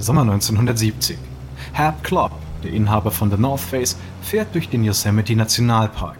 Sommer 0.00 0.22
1970. 0.22 1.18
Herb 1.72 2.02
Klopp, 2.02 2.32
der 2.64 2.72
Inhaber 2.72 3.10
von 3.10 3.30
The 3.30 3.36
North 3.36 3.60
Face, 3.60 3.96
fährt 4.22 4.54
durch 4.54 4.70
den 4.70 4.82
Yosemite 4.82 5.36
Nationalpark. 5.36 6.16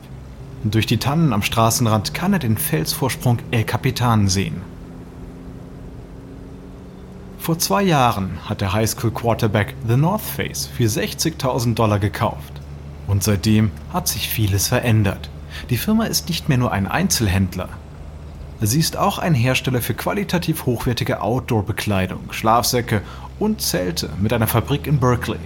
Durch 0.64 0.84
die 0.84 0.98
Tannen 0.98 1.32
am 1.32 1.42
Straßenrand 1.42 2.12
kann 2.12 2.34
er 2.34 2.38
den 2.38 2.58
Felsvorsprung 2.58 3.38
El 3.50 3.64
Capitan 3.64 4.28
sehen. 4.28 4.60
Vor 7.38 7.58
zwei 7.58 7.82
Jahren 7.82 8.32
hat 8.44 8.60
der 8.60 8.74
Highschool 8.74 9.12
Quarterback 9.12 9.74
The 9.88 9.96
North 9.96 10.20
Face 10.20 10.66
für 10.66 10.84
60.000 10.84 11.74
Dollar 11.74 11.98
gekauft. 11.98 12.52
Und 13.06 13.24
seitdem 13.24 13.70
hat 13.94 14.08
sich 14.08 14.28
vieles 14.28 14.68
verändert. 14.68 15.30
Die 15.70 15.78
Firma 15.78 16.04
ist 16.04 16.28
nicht 16.28 16.50
mehr 16.50 16.58
nur 16.58 16.72
ein 16.72 16.86
Einzelhändler. 16.86 17.70
Sie 18.60 18.78
ist 18.78 18.98
auch 18.98 19.18
ein 19.18 19.32
Hersteller 19.32 19.80
für 19.80 19.94
qualitativ 19.94 20.66
hochwertige 20.66 21.22
Outdoor-Bekleidung, 21.22 22.30
Schlafsäcke 22.30 23.00
und 23.40 23.60
Zelte 23.60 24.10
mit 24.20 24.32
einer 24.32 24.46
Fabrik 24.46 24.86
in 24.86 25.00
Berkeley. 25.00 25.40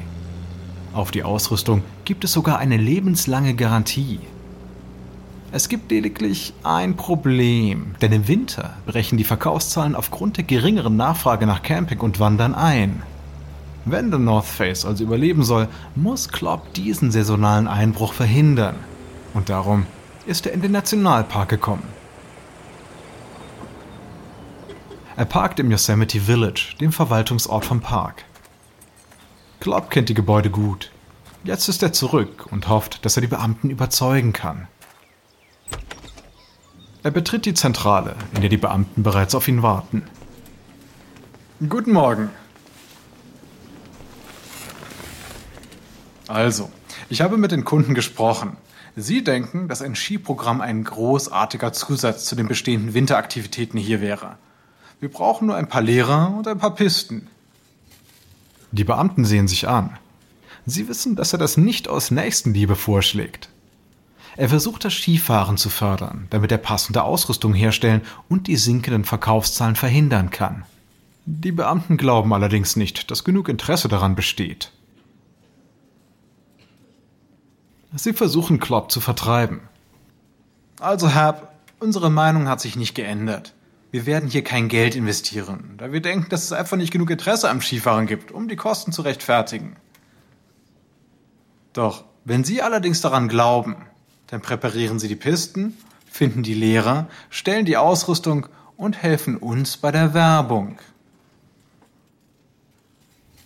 Auf 0.92 1.10
die 1.10 1.22
Ausrüstung 1.22 1.82
gibt 2.04 2.24
es 2.24 2.32
sogar 2.32 2.58
eine 2.58 2.76
lebenslange 2.76 3.54
Garantie. 3.54 4.20
Es 5.52 5.68
gibt 5.68 5.90
lediglich 5.90 6.52
ein 6.64 6.96
Problem, 6.96 7.94
denn 8.02 8.12
im 8.12 8.28
Winter 8.28 8.74
brechen 8.86 9.16
die 9.16 9.24
Verkaufszahlen 9.24 9.94
aufgrund 9.94 10.36
der 10.36 10.44
geringeren 10.44 10.96
Nachfrage 10.96 11.46
nach 11.46 11.62
Camping 11.62 12.00
und 12.00 12.20
Wandern 12.20 12.54
ein. 12.54 13.02
Wenn 13.84 14.10
der 14.10 14.18
North 14.18 14.46
Face 14.46 14.84
also 14.84 15.04
überleben 15.04 15.44
soll, 15.44 15.68
muss 15.94 16.28
Klopp 16.28 16.74
diesen 16.74 17.10
saisonalen 17.12 17.68
Einbruch 17.68 18.12
verhindern. 18.12 18.76
Und 19.34 19.48
darum 19.48 19.86
ist 20.26 20.46
er 20.46 20.52
in 20.52 20.62
den 20.62 20.72
Nationalpark 20.72 21.48
gekommen. 21.50 21.84
Er 25.16 25.26
parkt 25.26 25.60
im 25.60 25.70
Yosemite 25.70 26.20
Village, 26.20 26.74
dem 26.80 26.90
Verwaltungsort 26.90 27.64
vom 27.64 27.80
Park. 27.80 28.24
Klopp 29.60 29.88
kennt 29.90 30.08
die 30.08 30.14
Gebäude 30.14 30.50
gut. 30.50 30.90
Jetzt 31.44 31.68
ist 31.68 31.84
er 31.84 31.92
zurück 31.92 32.46
und 32.50 32.68
hofft, 32.68 33.04
dass 33.04 33.16
er 33.16 33.20
die 33.20 33.28
Beamten 33.28 33.70
überzeugen 33.70 34.32
kann. 34.32 34.66
Er 37.04 37.12
betritt 37.12 37.46
die 37.46 37.54
Zentrale, 37.54 38.16
in 38.34 38.40
der 38.40 38.50
die 38.50 38.56
Beamten 38.56 39.04
bereits 39.04 39.36
auf 39.36 39.46
ihn 39.46 39.62
warten. 39.62 40.02
Guten 41.68 41.92
Morgen. 41.92 42.30
Also, 46.26 46.72
ich 47.08 47.20
habe 47.20 47.36
mit 47.36 47.52
den 47.52 47.64
Kunden 47.64 47.94
gesprochen. 47.94 48.56
Sie 48.96 49.22
denken, 49.22 49.68
dass 49.68 49.80
ein 49.80 49.94
Skiprogramm 49.94 50.60
ein 50.60 50.82
großartiger 50.82 51.72
Zusatz 51.72 52.24
zu 52.24 52.34
den 52.34 52.48
bestehenden 52.48 52.94
Winteraktivitäten 52.94 53.78
hier 53.78 54.00
wäre. 54.00 54.38
Wir 55.04 55.10
brauchen 55.10 55.48
nur 55.48 55.56
ein 55.56 55.68
paar 55.68 55.82
Lehrer 55.82 56.34
und 56.34 56.48
ein 56.48 56.56
paar 56.56 56.74
Pisten. 56.74 57.28
Die 58.72 58.84
Beamten 58.84 59.26
sehen 59.26 59.48
sich 59.48 59.68
an. 59.68 59.98
Sie 60.64 60.88
wissen, 60.88 61.14
dass 61.14 61.34
er 61.34 61.38
das 61.38 61.58
nicht 61.58 61.88
aus 61.88 62.10
Nächstenliebe 62.10 62.74
vorschlägt. 62.74 63.50
Er 64.38 64.48
versucht 64.48 64.82
das 64.82 64.94
Skifahren 64.94 65.58
zu 65.58 65.68
fördern, 65.68 66.26
damit 66.30 66.50
er 66.52 66.56
passende 66.56 67.02
Ausrüstung 67.02 67.52
herstellen 67.52 68.00
und 68.30 68.46
die 68.46 68.56
sinkenden 68.56 69.04
Verkaufszahlen 69.04 69.76
verhindern 69.76 70.30
kann. 70.30 70.64
Die 71.26 71.52
Beamten 71.52 71.98
glauben 71.98 72.32
allerdings 72.32 72.74
nicht, 72.74 73.10
dass 73.10 73.24
genug 73.24 73.50
Interesse 73.50 73.88
daran 73.88 74.14
besteht. 74.14 74.72
Sie 77.94 78.14
versuchen 78.14 78.58
Klopp 78.58 78.90
zu 78.90 79.02
vertreiben. 79.02 79.60
Also, 80.80 81.10
Herb, 81.10 81.52
unsere 81.78 82.08
Meinung 82.08 82.48
hat 82.48 82.62
sich 82.62 82.74
nicht 82.74 82.94
geändert. 82.94 83.52
Wir 83.94 84.06
werden 84.06 84.28
hier 84.28 84.42
kein 84.42 84.66
Geld 84.66 84.96
investieren, 84.96 85.74
da 85.76 85.92
wir 85.92 86.02
denken, 86.02 86.28
dass 86.28 86.42
es 86.42 86.50
einfach 86.50 86.76
nicht 86.76 86.90
genug 86.90 87.10
Interesse 87.10 87.48
am 87.48 87.60
Skifahren 87.60 88.08
gibt, 88.08 88.32
um 88.32 88.48
die 88.48 88.56
Kosten 88.56 88.90
zu 88.90 89.02
rechtfertigen. 89.02 89.76
Doch, 91.74 92.04
wenn 92.24 92.42
Sie 92.42 92.60
allerdings 92.60 93.02
daran 93.02 93.28
glauben, 93.28 93.76
dann 94.26 94.40
präparieren 94.40 94.98
Sie 94.98 95.06
die 95.06 95.14
Pisten, 95.14 95.78
finden 96.10 96.42
die 96.42 96.54
Lehrer, 96.54 97.06
stellen 97.30 97.66
die 97.66 97.76
Ausrüstung 97.76 98.48
und 98.76 99.00
helfen 99.00 99.36
uns 99.36 99.76
bei 99.76 99.92
der 99.92 100.12
Werbung. 100.12 100.76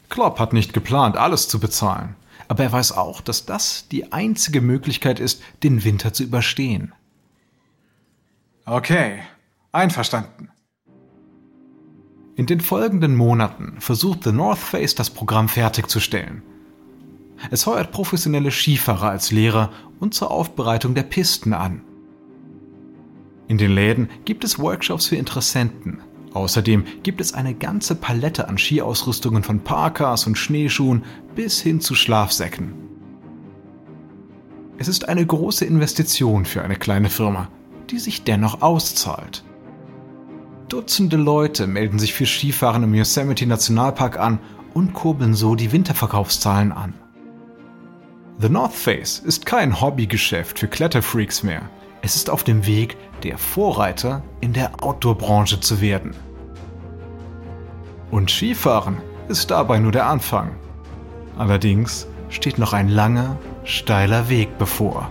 Klopp 0.09 0.39
hat 0.39 0.55
nicht 0.55 0.73
geplant, 0.73 1.19
alles 1.19 1.47
zu 1.49 1.61
bezahlen, 1.61 2.17
aber 2.49 2.63
er 2.63 2.73
weiß 2.73 2.93
auch, 2.93 3.21
dass 3.21 3.45
das 3.45 3.87
die 3.89 4.15
einzige 4.15 4.63
Möglichkeit 4.63 5.21
ist, 5.21 5.43
den 5.63 5.85
Winter 5.85 6.15
zu 6.15 6.23
überstehen. 6.23 6.95
Okay, 8.65 9.21
Einverstanden. 9.73 10.49
In 12.37 12.47
den 12.47 12.61
folgenden 12.61 13.15
Monaten 13.15 13.77
versucht 13.81 14.25
The 14.25 14.33
North 14.33 14.59
Face 14.59 14.95
das 14.95 15.11
Programm 15.11 15.51
fertigzustellen. 15.51 16.43
Es 17.51 17.67
heuert 17.67 17.93
professionelle 17.93 18.51
Skifahrer 18.51 19.11
als 19.11 19.31
Lehrer 19.31 19.71
und 20.01 20.15
zur 20.15 20.31
Aufbereitung 20.31 20.95
der 20.95 21.03
Pisten 21.03 21.53
an. 21.53 21.83
In 23.47 23.59
den 23.59 23.71
Läden 23.71 24.09
gibt 24.25 24.43
es 24.43 24.59
Workshops 24.59 25.09
für 25.09 25.17
Interessenten. 25.17 25.99
Außerdem 26.33 26.85
gibt 27.03 27.21
es 27.21 27.35
eine 27.35 27.53
ganze 27.53 27.95
Palette 27.95 28.49
an 28.49 28.57
Skiausrüstungen 28.57 29.43
von 29.43 29.61
Parkas 29.61 30.27
und 30.27 30.39
Schneeschuhen 30.39 31.05
bis 31.35 31.61
hin 31.61 31.83
zu 31.83 31.95
Schlafsäcken. 31.95 32.73
Es 34.79 34.89
ist 34.89 35.09
eine 35.11 35.27
große 35.27 35.67
Investition 35.67 36.47
für 36.47 36.63
eine 36.63 36.77
kleine 36.77 37.11
Firma, 37.11 37.49
die 37.91 37.99
sich 37.99 38.25
dennoch 38.25 38.63
auszahlt. 38.63 39.45
Dutzende 40.69 41.17
Leute 41.17 41.67
melden 41.67 41.99
sich 41.99 42.13
für 42.13 42.27
Skifahren 42.27 42.83
im 42.83 42.95
Yosemite 42.95 43.47
Nationalpark 43.47 44.19
an 44.19 44.39
und 44.75 44.93
kurbeln 44.93 45.33
so 45.33 45.55
die 45.55 45.73
Winterverkaufszahlen 45.73 46.73
an. 46.73 46.93
The 48.39 48.51
North 48.51 48.75
Face 48.75 49.19
ist 49.19 49.47
kein 49.47 49.81
Hobbygeschäft 49.81 50.59
für 50.59 50.69
Kletterfreaks 50.69 51.43
mehr. 51.43 51.63
Es 52.03 52.17
ist 52.17 52.29
auf 52.29 52.45
dem 52.45 52.67
Weg, 52.67 52.99
der 53.23 53.39
Vorreiter 53.39 54.23
in 54.43 54.53
der 54.53 54.85
Outdoor-Branche 54.85 55.59
zu 55.61 55.81
werden. 55.81 56.15
Und 58.11 58.31
Skifahren 58.31 58.99
ist 59.29 59.51
dabei 59.51 59.79
nur 59.79 59.93
der 59.93 60.07
Anfang. 60.07 60.51
Allerdings 61.39 62.07
steht 62.29 62.59
noch 62.59 62.75
ein 62.75 62.89
langer, 62.89 63.39
steiler 63.65 64.29
Weg 64.29 64.59
bevor. 64.59 65.11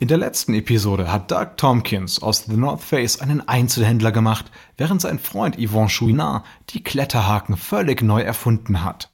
In 0.00 0.08
der 0.08 0.16
letzten 0.16 0.54
Episode 0.54 1.12
hat 1.12 1.30
Doug 1.30 1.58
Tompkins 1.58 2.22
aus 2.22 2.46
The 2.46 2.56
North 2.56 2.80
Face 2.80 3.20
einen 3.20 3.46
Einzelhändler 3.46 4.12
gemacht, 4.12 4.46
während 4.78 5.02
sein 5.02 5.18
Freund 5.18 5.58
Yvon 5.58 5.90
Chouinard 5.90 6.42
die 6.70 6.82
Kletterhaken 6.82 7.58
völlig 7.58 8.00
neu 8.00 8.22
erfunden 8.22 8.82
hat. 8.82 9.12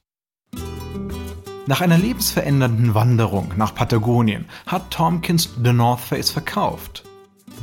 Nach 1.66 1.80
einer 1.80 1.98
lebensverändernden 1.98 2.94
Wanderung 2.94 3.52
nach 3.56 3.74
Patagonien 3.74 4.44
hat 4.68 4.92
Tompkins 4.92 5.50
The 5.60 5.72
North 5.72 6.02
Face 6.02 6.30
verkauft. 6.30 7.02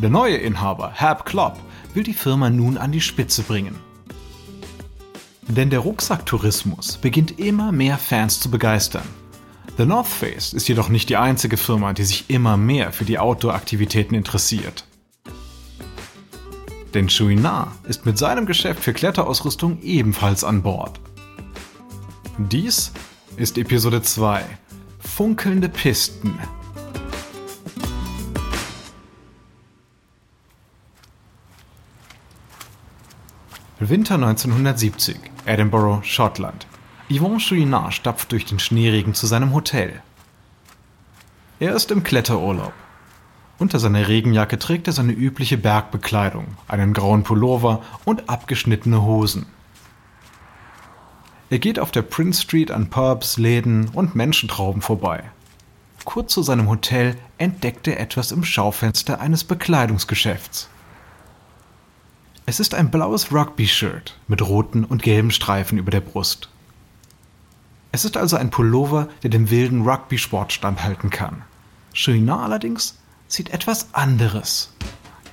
Der 0.01 0.09
neue 0.09 0.35
Inhaber, 0.35 0.91
Herb 0.93 1.23
Klopp, 1.25 1.57
will 1.93 2.03
die 2.03 2.11
Firma 2.11 2.49
nun 2.49 2.77
an 2.77 2.91
die 2.91 2.99
Spitze 2.99 3.43
bringen. 3.43 3.77
Denn 5.47 5.69
der 5.69 5.79
Rucksacktourismus 5.79 6.97
beginnt 6.97 7.39
immer 7.39 7.71
mehr 7.71 7.97
Fans 7.97 8.41
zu 8.41 8.51
begeistern. 8.51 9.22
The 9.75 9.87
North 9.87 10.07
Face 10.07 10.53
ist 10.53 10.67
jedoch 10.67 10.89
nicht 10.89 11.09
die 11.09 11.17
einzige 11.17 11.57
Firma, 11.57 11.93
die 11.93 12.03
sich 12.03 12.29
immer 12.29 12.57
mehr 12.57 12.91
für 12.91 13.05
die 13.05 13.17
Outdoor-Aktivitäten 13.17 14.13
interessiert. 14.13 14.85
Denn 16.93 17.09
Chouinard 17.09 17.71
ist 17.87 18.05
mit 18.05 18.19
seinem 18.19 18.45
Geschäft 18.45 18.83
für 18.83 18.93
Kletterausrüstung 18.93 19.81
ebenfalls 19.81 20.43
an 20.43 20.61
Bord. 20.61 20.99
Dies 22.37 22.91
ist 23.35 23.57
Episode 23.57 24.03
2 24.03 24.43
Funkelnde 24.99 25.69
Pisten. 25.69 26.37
Winter 33.79 34.15
1970, 34.15 35.17
Edinburgh, 35.47 36.03
Schottland. 36.03 36.67
Yvon 37.13 37.39
Chouinard 37.39 37.93
stapft 37.93 38.31
durch 38.31 38.45
den 38.45 38.57
Schneeregen 38.57 39.13
zu 39.13 39.27
seinem 39.27 39.53
Hotel. 39.53 40.01
Er 41.59 41.75
ist 41.75 41.91
im 41.91 42.01
Kletterurlaub. 42.01 42.73
Unter 43.59 43.79
seiner 43.79 44.07
Regenjacke 44.07 44.57
trägt 44.57 44.87
er 44.87 44.93
seine 44.93 45.11
übliche 45.11 45.57
Bergbekleidung, 45.57 46.57
einen 46.67 46.91
grauen 46.91 47.21
Pullover 47.21 47.83
und 48.03 48.29
abgeschnittene 48.29 49.03
Hosen. 49.03 49.45
Er 51.51 51.59
geht 51.59 51.77
auf 51.77 51.91
der 51.91 52.01
Prince 52.01 52.41
Street 52.41 52.71
an 52.71 52.89
Pubs, 52.89 53.37
Läden 53.37 53.89
und 53.89 54.15
Menschentrauben 54.15 54.81
vorbei. 54.81 55.23
Kurz 56.05 56.33
zu 56.33 56.41
seinem 56.41 56.67
Hotel 56.67 57.15
entdeckt 57.37 57.87
er 57.87 57.99
etwas 57.99 58.31
im 58.31 58.43
Schaufenster 58.43 59.21
eines 59.21 59.43
Bekleidungsgeschäfts. 59.43 60.67
Es 62.47 62.59
ist 62.59 62.73
ein 62.73 62.89
blaues 62.89 63.31
Rugby-Shirt 63.31 64.17
mit 64.27 64.41
roten 64.41 64.83
und 64.83 65.03
gelben 65.03 65.29
Streifen 65.29 65.77
über 65.77 65.91
der 65.91 66.01
Brust. 66.01 66.49
Es 67.95 68.05
ist 68.05 68.17
also 68.17 68.37
ein 68.37 68.49
Pullover, 68.49 69.07
der 69.21 69.29
dem 69.29 69.51
wilden 69.51 69.87
Rugby-Sport 69.87 70.51
standhalten 70.51 71.11
kann. 71.11 71.43
Chouinard 71.93 72.41
allerdings 72.41 72.97
sieht 73.27 73.53
etwas 73.53 73.93
anderes. 73.93 74.73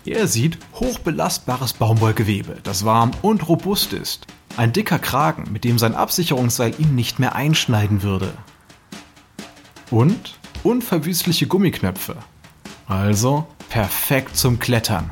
Er 0.05 0.27
sieht 0.27 0.59
hochbelastbares 0.75 1.73
Baumwollgewebe, 1.73 2.59
das 2.63 2.85
warm 2.85 3.13
und 3.23 3.49
robust 3.49 3.95
ist. 3.95 4.27
Ein 4.59 4.75
dicker 4.75 4.99
Kragen, 4.99 5.51
mit 5.51 5.65
dem 5.65 5.79
sein 5.79 5.95
Absicherungsseil 5.95 6.75
ihn 6.79 6.95
nicht 6.95 7.19
mehr 7.19 7.35
einschneiden 7.35 8.03
würde. 8.03 8.31
Und 9.91 10.39
unverwüstliche 10.63 11.47
Gummiknöpfe. 11.47 12.17
Also 12.87 13.47
perfekt 13.71 14.37
zum 14.37 14.59
Klettern. 14.59 15.09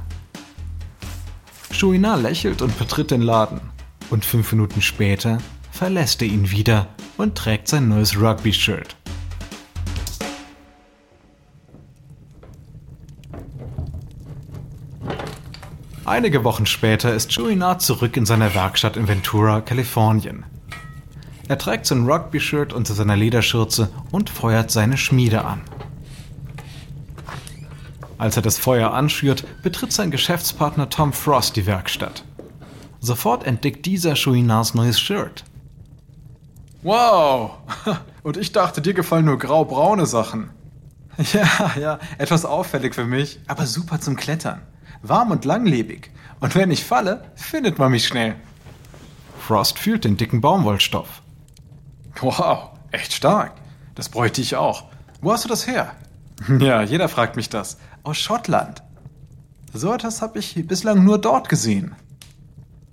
Chouinard 1.73 2.21
lächelt 2.21 2.61
und 2.61 2.79
betritt 2.79 3.11
den 3.11 3.23
Laden. 3.23 3.63
Und 4.11 4.27
fünf 4.27 4.53
Minuten 4.53 4.83
später 4.83 5.39
verlässt 5.79 6.21
er 6.23 6.29
ihn 6.29 6.51
wieder 6.51 6.89
und 7.19 7.37
trägt 7.39 7.69
sein 7.69 7.87
neues 7.87 8.21
Rugby-Shirt. 8.21 8.97
Einige 16.05 16.43
Wochen 16.43 16.67
später 16.67 17.15
ist 17.15 17.33
Chouinard 17.33 17.81
zurück 17.81 18.17
in 18.17 18.27
seiner 18.27 18.53
Werkstatt 18.57 18.97
in 18.97 19.07
Ventura, 19.07 19.61
Kalifornien. 19.61 20.45
Er 21.47 21.59
trägt 21.59 21.87
sein 21.87 22.11
Rugby-Shirt 22.11 22.73
unter 22.73 22.95
seiner 22.95 23.17
Lederschürze 23.17 23.89
und 24.11 24.31
feuert 24.31 24.73
seine 24.73 24.97
Schmiede 24.97 25.45
an. 25.45 25.61
Als 28.19 28.35
er 28.35 28.43
das 28.43 28.59
Feuer 28.59 28.93
anschürt, 28.93 29.45
betritt 29.63 29.93
sein 29.93 30.11
Geschäftspartner 30.11 30.91
Tom 30.91 31.13
Frost 31.13 31.55
die 31.55 31.67
Werkstatt. 31.67 32.25
Sofort 32.99 33.45
entdeckt 33.45 33.87
dieser 33.87 34.17
Chouinards 34.17 34.75
neues 34.75 34.99
Shirt. 34.99 35.45
Wow! 36.83 37.59
Und 38.23 38.37
ich 38.37 38.53
dachte, 38.53 38.81
dir 38.81 38.95
gefallen 38.95 39.25
nur 39.25 39.39
grau-braune 39.39 40.07
Sachen. 40.07 40.51
Ja, 41.33 41.73
ja, 41.77 41.99
etwas 42.19 42.45
auffällig 42.45 42.95
für 42.95 43.05
mich, 43.05 43.41
aber 43.49 43.67
super 43.67 44.01
zum 44.01 44.15
Klettern. 44.15 44.63
Warm 45.03 45.33
und 45.33 45.45
langlebig. 45.45 46.13
Und 46.39 46.55
wenn 46.55 46.71
ich 46.71 46.85
falle, 46.85 47.25
findet 47.35 47.77
man 47.77 47.91
mich 47.91 48.07
schnell. 48.07 48.37
Frost 49.41 49.81
fühlt 49.81 50.05
den 50.05 50.17
dicken 50.17 50.41
Baumwollstoff. 50.41 51.23
Wow, 52.21 52.71
echt 52.93 53.13
stark. 53.13 53.53
Das 53.97 54.09
bräuchte 54.09 54.41
ich 54.41 54.55
auch. 54.55 54.85
Wo 55.21 55.33
hast 55.33 55.45
du 55.45 55.49
das 55.49 55.67
her? 55.67 55.93
Ja, 56.61 56.83
jeder 56.83 57.09
fragt 57.09 57.35
mich 57.35 57.49
das. 57.49 57.79
Aus 58.05 58.17
Schottland. 58.19 58.85
So 59.73 59.93
etwas 59.93 60.23
habe 60.23 60.39
ich 60.39 60.55
bislang 60.69 61.05
nur 61.05 61.19
dort 61.19 61.49
gesehen. 61.49 61.97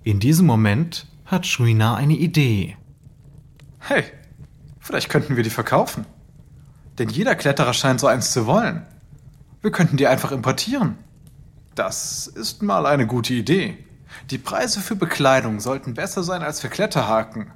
In 0.03 0.19
diesem 0.19 0.47
Moment 0.47 1.05
hat 1.25 1.45
Shrina 1.45 1.95
eine 1.95 2.15
Idee. 2.15 2.75
Hey, 3.87 4.03
vielleicht 4.79 5.09
könnten 5.09 5.35
wir 5.35 5.43
die 5.43 5.51
verkaufen. 5.51 6.07
Denn 6.97 7.07
jeder 7.07 7.35
Kletterer 7.35 7.73
scheint 7.73 7.99
so 7.99 8.07
eins 8.07 8.31
zu 8.31 8.47
wollen. 8.47 8.83
Wir 9.61 9.69
könnten 9.71 9.95
die 9.95 10.07
einfach 10.07 10.31
importieren. 10.31 10.97
Das 11.75 12.25
ist 12.25 12.63
mal 12.63 12.87
eine 12.87 13.05
gute 13.05 13.35
Idee. 13.35 13.77
Die 14.31 14.39
Preise 14.39 14.79
für 14.79 14.95
Bekleidung 14.95 15.59
sollten 15.59 15.93
besser 15.93 16.23
sein 16.23 16.41
als 16.41 16.61
für 16.61 16.69
Kletterhaken. 16.69 17.51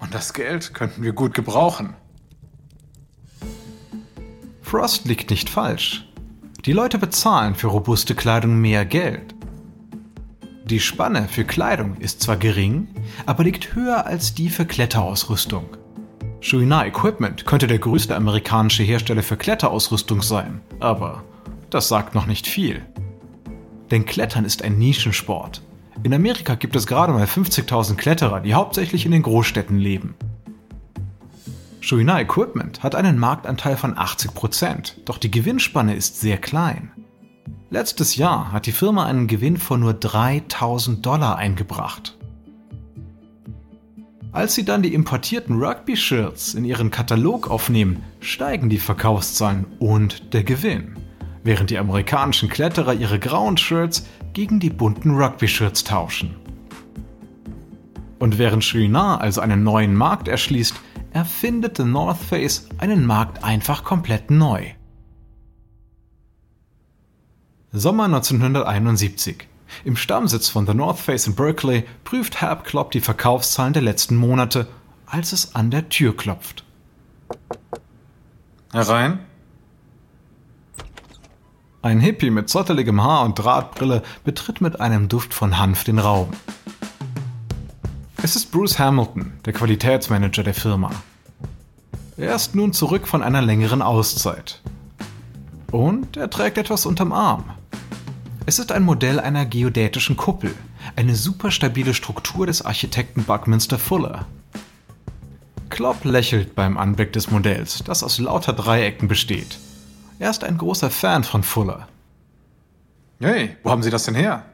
Und 0.00 0.12
das 0.12 0.32
Geld 0.32 0.74
könnten 0.74 1.04
wir 1.04 1.12
gut 1.12 1.34
gebrauchen. 1.34 1.94
Frost 4.60 5.04
liegt 5.04 5.30
nicht 5.30 5.50
falsch. 5.50 6.08
Die 6.64 6.72
Leute 6.72 6.98
bezahlen 6.98 7.54
für 7.54 7.68
robuste 7.68 8.16
Kleidung 8.16 8.60
mehr 8.60 8.84
Geld. 8.84 9.34
Die 10.70 10.78
Spanne 10.78 11.26
für 11.26 11.42
Kleidung 11.42 11.96
ist 11.96 12.22
zwar 12.22 12.36
gering, 12.36 12.86
aber 13.26 13.42
liegt 13.42 13.74
höher 13.74 14.06
als 14.06 14.34
die 14.34 14.48
für 14.48 14.64
Kletterausrüstung. 14.64 15.64
Chouinard 16.40 16.86
Equipment 16.86 17.44
könnte 17.44 17.66
der 17.66 17.80
größte 17.80 18.14
amerikanische 18.14 18.84
Hersteller 18.84 19.24
für 19.24 19.36
Kletterausrüstung 19.36 20.22
sein, 20.22 20.60
aber 20.78 21.24
das 21.70 21.88
sagt 21.88 22.14
noch 22.14 22.26
nicht 22.26 22.46
viel. 22.46 22.82
Denn 23.90 24.04
Klettern 24.04 24.44
ist 24.44 24.62
ein 24.62 24.78
Nischensport. 24.78 25.60
In 26.04 26.14
Amerika 26.14 26.54
gibt 26.54 26.76
es 26.76 26.86
gerade 26.86 27.12
mal 27.12 27.24
50.000 27.24 27.96
Kletterer, 27.96 28.38
die 28.38 28.54
hauptsächlich 28.54 29.04
in 29.04 29.10
den 29.10 29.22
Großstädten 29.22 29.76
leben. 29.76 30.14
Chouinard 31.80 32.20
Equipment 32.20 32.84
hat 32.84 32.94
einen 32.94 33.18
Marktanteil 33.18 33.76
von 33.76 33.96
80%, 33.96 35.04
doch 35.04 35.18
die 35.18 35.32
Gewinnspanne 35.32 35.96
ist 35.96 36.20
sehr 36.20 36.38
klein. 36.38 36.92
Letztes 37.72 38.16
Jahr 38.16 38.50
hat 38.50 38.66
die 38.66 38.72
Firma 38.72 39.06
einen 39.06 39.28
Gewinn 39.28 39.56
von 39.56 39.78
nur 39.78 39.94
3000 39.94 41.06
Dollar 41.06 41.36
eingebracht. 41.36 42.16
Als 44.32 44.56
sie 44.56 44.64
dann 44.64 44.82
die 44.82 44.92
importierten 44.92 45.62
Rugby-Shirts 45.62 46.54
in 46.54 46.64
ihren 46.64 46.90
Katalog 46.90 47.48
aufnehmen, 47.48 48.02
steigen 48.18 48.70
die 48.70 48.80
Verkaufszahlen 48.80 49.66
und 49.78 50.34
der 50.34 50.42
Gewinn, 50.42 50.96
während 51.44 51.70
die 51.70 51.78
amerikanischen 51.78 52.48
Kletterer 52.48 52.94
ihre 52.94 53.20
grauen 53.20 53.56
Shirts 53.56 54.04
gegen 54.32 54.58
die 54.58 54.70
bunten 54.70 55.12
Rugby-Shirts 55.12 55.84
tauschen. 55.84 56.34
Und 58.18 58.38
während 58.38 58.64
Chouinard 58.64 59.20
also 59.20 59.40
einen 59.40 59.62
neuen 59.62 59.94
Markt 59.94 60.26
erschließt, 60.26 60.74
erfindet 61.12 61.76
The 61.76 61.84
North 61.84 62.18
Face 62.18 62.68
einen 62.78 63.06
Markt 63.06 63.44
einfach 63.44 63.84
komplett 63.84 64.32
neu. 64.32 64.72
Sommer 67.72 68.06
1971. 68.06 69.46
Im 69.84 69.96
Stammsitz 69.96 70.48
von 70.48 70.66
The 70.66 70.74
North 70.74 70.98
Face 70.98 71.28
in 71.28 71.36
Berkeley 71.36 71.84
prüft 72.02 72.40
Herb 72.40 72.64
Klopp 72.64 72.90
die 72.90 73.00
Verkaufszahlen 73.00 73.72
der 73.72 73.82
letzten 73.82 74.16
Monate, 74.16 74.66
als 75.06 75.32
es 75.32 75.54
an 75.54 75.70
der 75.70 75.88
Tür 75.88 76.16
klopft. 76.16 76.64
Herein? 78.72 79.20
Ein 81.80 82.00
Hippie 82.00 82.30
mit 82.30 82.48
zotteligem 82.48 83.04
Haar 83.04 83.24
und 83.24 83.38
Drahtbrille 83.38 84.02
betritt 84.24 84.60
mit 84.60 84.80
einem 84.80 85.08
Duft 85.08 85.32
von 85.32 85.56
Hanf 85.56 85.84
den 85.84 86.00
Raum. 86.00 86.30
Es 88.20 88.34
ist 88.34 88.50
Bruce 88.50 88.80
Hamilton, 88.80 89.32
der 89.44 89.52
Qualitätsmanager 89.52 90.42
der 90.42 90.54
Firma. 90.54 90.90
Er 92.16 92.34
ist 92.34 92.56
nun 92.56 92.72
zurück 92.72 93.06
von 93.06 93.22
einer 93.22 93.42
längeren 93.42 93.80
Auszeit. 93.80 94.60
Und 95.70 96.16
er 96.16 96.30
trägt 96.30 96.58
etwas 96.58 96.86
unterm 96.86 97.12
Arm. 97.12 97.50
Es 98.46 98.58
ist 98.58 98.72
ein 98.72 98.82
Modell 98.82 99.20
einer 99.20 99.46
geodätischen 99.46 100.16
Kuppel, 100.16 100.54
eine 100.96 101.14
superstabile 101.14 101.94
Struktur 101.94 102.46
des 102.46 102.62
Architekten 102.62 103.24
Buckminster 103.24 103.78
Fuller. 103.78 104.26
Klopp 105.68 106.04
lächelt 106.04 106.56
beim 106.56 106.76
Anblick 106.76 107.12
des 107.12 107.30
Modells, 107.30 107.84
das 107.84 108.02
aus 108.02 108.18
lauter 108.18 108.52
Dreiecken 108.52 109.06
besteht. 109.06 109.58
Er 110.18 110.30
ist 110.30 110.42
ein 110.42 110.58
großer 110.58 110.90
Fan 110.90 111.22
von 111.22 111.42
Fuller. 111.42 111.86
Hey, 113.20 113.56
wo 113.62 113.70
haben 113.70 113.82
Sie 113.82 113.90
das 113.90 114.04
denn 114.04 114.14
her? 114.14 114.44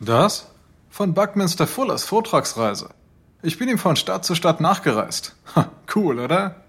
Das? 0.00 0.50
Von 0.88 1.12
Buckminster 1.12 1.66
Fullers 1.66 2.04
Vortragsreise. 2.04 2.90
Ich 3.42 3.58
bin 3.58 3.68
ihm 3.68 3.78
von 3.78 3.96
Stadt 3.96 4.24
zu 4.24 4.34
Stadt 4.34 4.60
nachgereist. 4.60 5.36
Ha, 5.54 5.70
cool, 5.94 6.18
oder? 6.18 6.62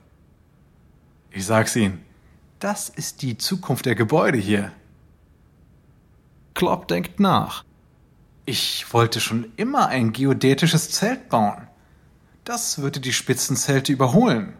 Ich 1.31 1.45
sag's 1.45 1.75
Ihnen, 1.75 2.03
das 2.63 2.87
ist 2.87 3.21
die 3.21 3.37
Zukunft 3.37 3.85
der 3.85 3.95
Gebäude 3.95 4.37
hier. 4.37 4.71
Klopp 6.53 6.87
denkt 6.87 7.19
nach. 7.19 7.65
Ich 8.45 8.85
wollte 8.93 9.19
schon 9.19 9.51
immer 9.57 9.87
ein 9.87 10.13
geodätisches 10.13 10.89
Zelt 10.91 11.27
bauen. 11.27 11.67
Das 12.45 12.77
würde 12.77 13.01
die 13.01 13.11
Spitzenzelte 13.11 13.91
überholen. 13.91 14.53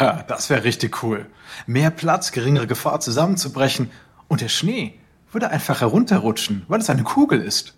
Ja, 0.00 0.22
das 0.22 0.50
wäre 0.50 0.62
richtig 0.62 1.02
cool. 1.02 1.26
Mehr 1.66 1.90
Platz, 1.90 2.30
geringere 2.30 2.68
Gefahr 2.68 3.00
zusammenzubrechen 3.00 3.90
und 4.28 4.40
der 4.40 4.48
Schnee 4.48 4.98
würde 5.32 5.50
einfach 5.50 5.80
herunterrutschen, 5.80 6.64
weil 6.68 6.80
es 6.80 6.90
eine 6.90 7.02
Kugel 7.02 7.40
ist. 7.40 7.74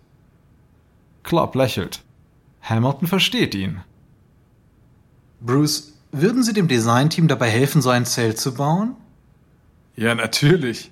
Klopp 1.23 1.55
lächelt. 1.55 2.03
Hamilton 2.61 3.09
versteht 3.09 3.55
ihn. 3.55 3.81
Bruce, 5.41 5.95
würden 6.11 6.43
Sie 6.43 6.53
dem 6.53 6.69
Designteam 6.69 7.29
dabei 7.29 7.49
helfen, 7.49 7.81
so 7.81 7.89
ein 7.89 8.05
Zelt 8.05 8.39
zu 8.39 8.55
bauen? 8.55 8.97
Ja, 9.97 10.15
natürlich. 10.15 10.91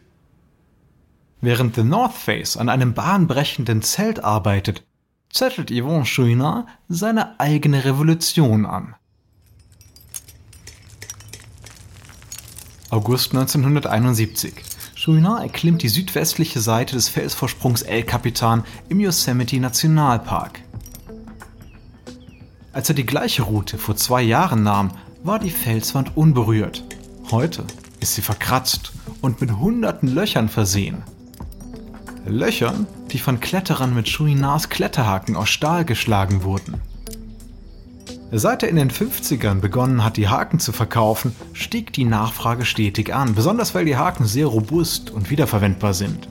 Während 1.41 1.75
The 1.75 1.85
North 1.85 2.15
Face 2.15 2.57
an 2.57 2.69
einem 2.69 2.93
bahnbrechenden 2.93 3.81
Zelt 3.83 4.23
arbeitet, 4.23 4.85
zettelt 5.31 5.71
Yvon 5.71 6.05
Chouinard 6.05 6.67
seine 6.89 7.41
eigene 7.41 7.85
Revolution 7.85 8.67
an. 8.67 8.95
August 12.91 13.33
1971. 13.33 14.53
Chouinard 14.97 15.45
erklimmt 15.45 15.83
die 15.83 15.89
südwestliche 15.89 16.61
Seite 16.61 16.97
des 16.97 17.09
Felsvorsprungs 17.09 17.83
El 17.83 18.03
Capitan 18.03 18.65
im 18.91 19.01
Yosemite 19.01 19.59
Nationalpark. 19.59 20.61
Als 22.73 22.89
er 22.91 22.95
die 22.95 23.07
gleiche 23.07 23.43
Route 23.43 23.79
vor 23.79 23.97
zwei 23.97 24.21
Jahren 24.21 24.63
nahm, 24.63 24.91
war 25.23 25.39
die 25.39 25.51
Felswand 25.51 26.17
unberührt. 26.17 26.85
Heute 27.31 27.65
ist 28.01 28.15
sie 28.15 28.23
verkratzt 28.23 28.93
und 29.21 29.41
mit 29.41 29.59
hunderten 29.59 30.09
Löchern 30.09 30.49
versehen. 30.49 31.03
Löchern, 32.27 32.87
die 33.11 33.19
von 33.19 33.41
Kletterern 33.41 33.95
mit 33.95 34.07
Chouinards 34.07 34.69
Kletterhaken 34.69 35.37
aus 35.37 35.49
Stahl 35.49 35.85
geschlagen 35.85 36.43
wurden. 36.43 36.81
Seit 38.33 38.63
er 38.63 38.69
in 38.69 38.77
den 38.77 38.91
50ern 38.91 39.61
begonnen 39.61 40.05
hat, 40.05 40.17
die 40.17 40.29
Haken 40.29 40.61
zu 40.61 40.71
verkaufen, 40.71 41.35
stieg 41.53 41.93
die 41.93 42.05
Nachfrage 42.05 42.65
stetig 42.65 43.13
an, 43.13 43.35
besonders 43.35 43.75
weil 43.75 43.85
die 43.85 43.97
Haken 43.97 44.25
sehr 44.25 44.47
robust 44.47 45.11
und 45.11 45.31
wiederverwendbar 45.31 45.95
sind. 45.95 46.29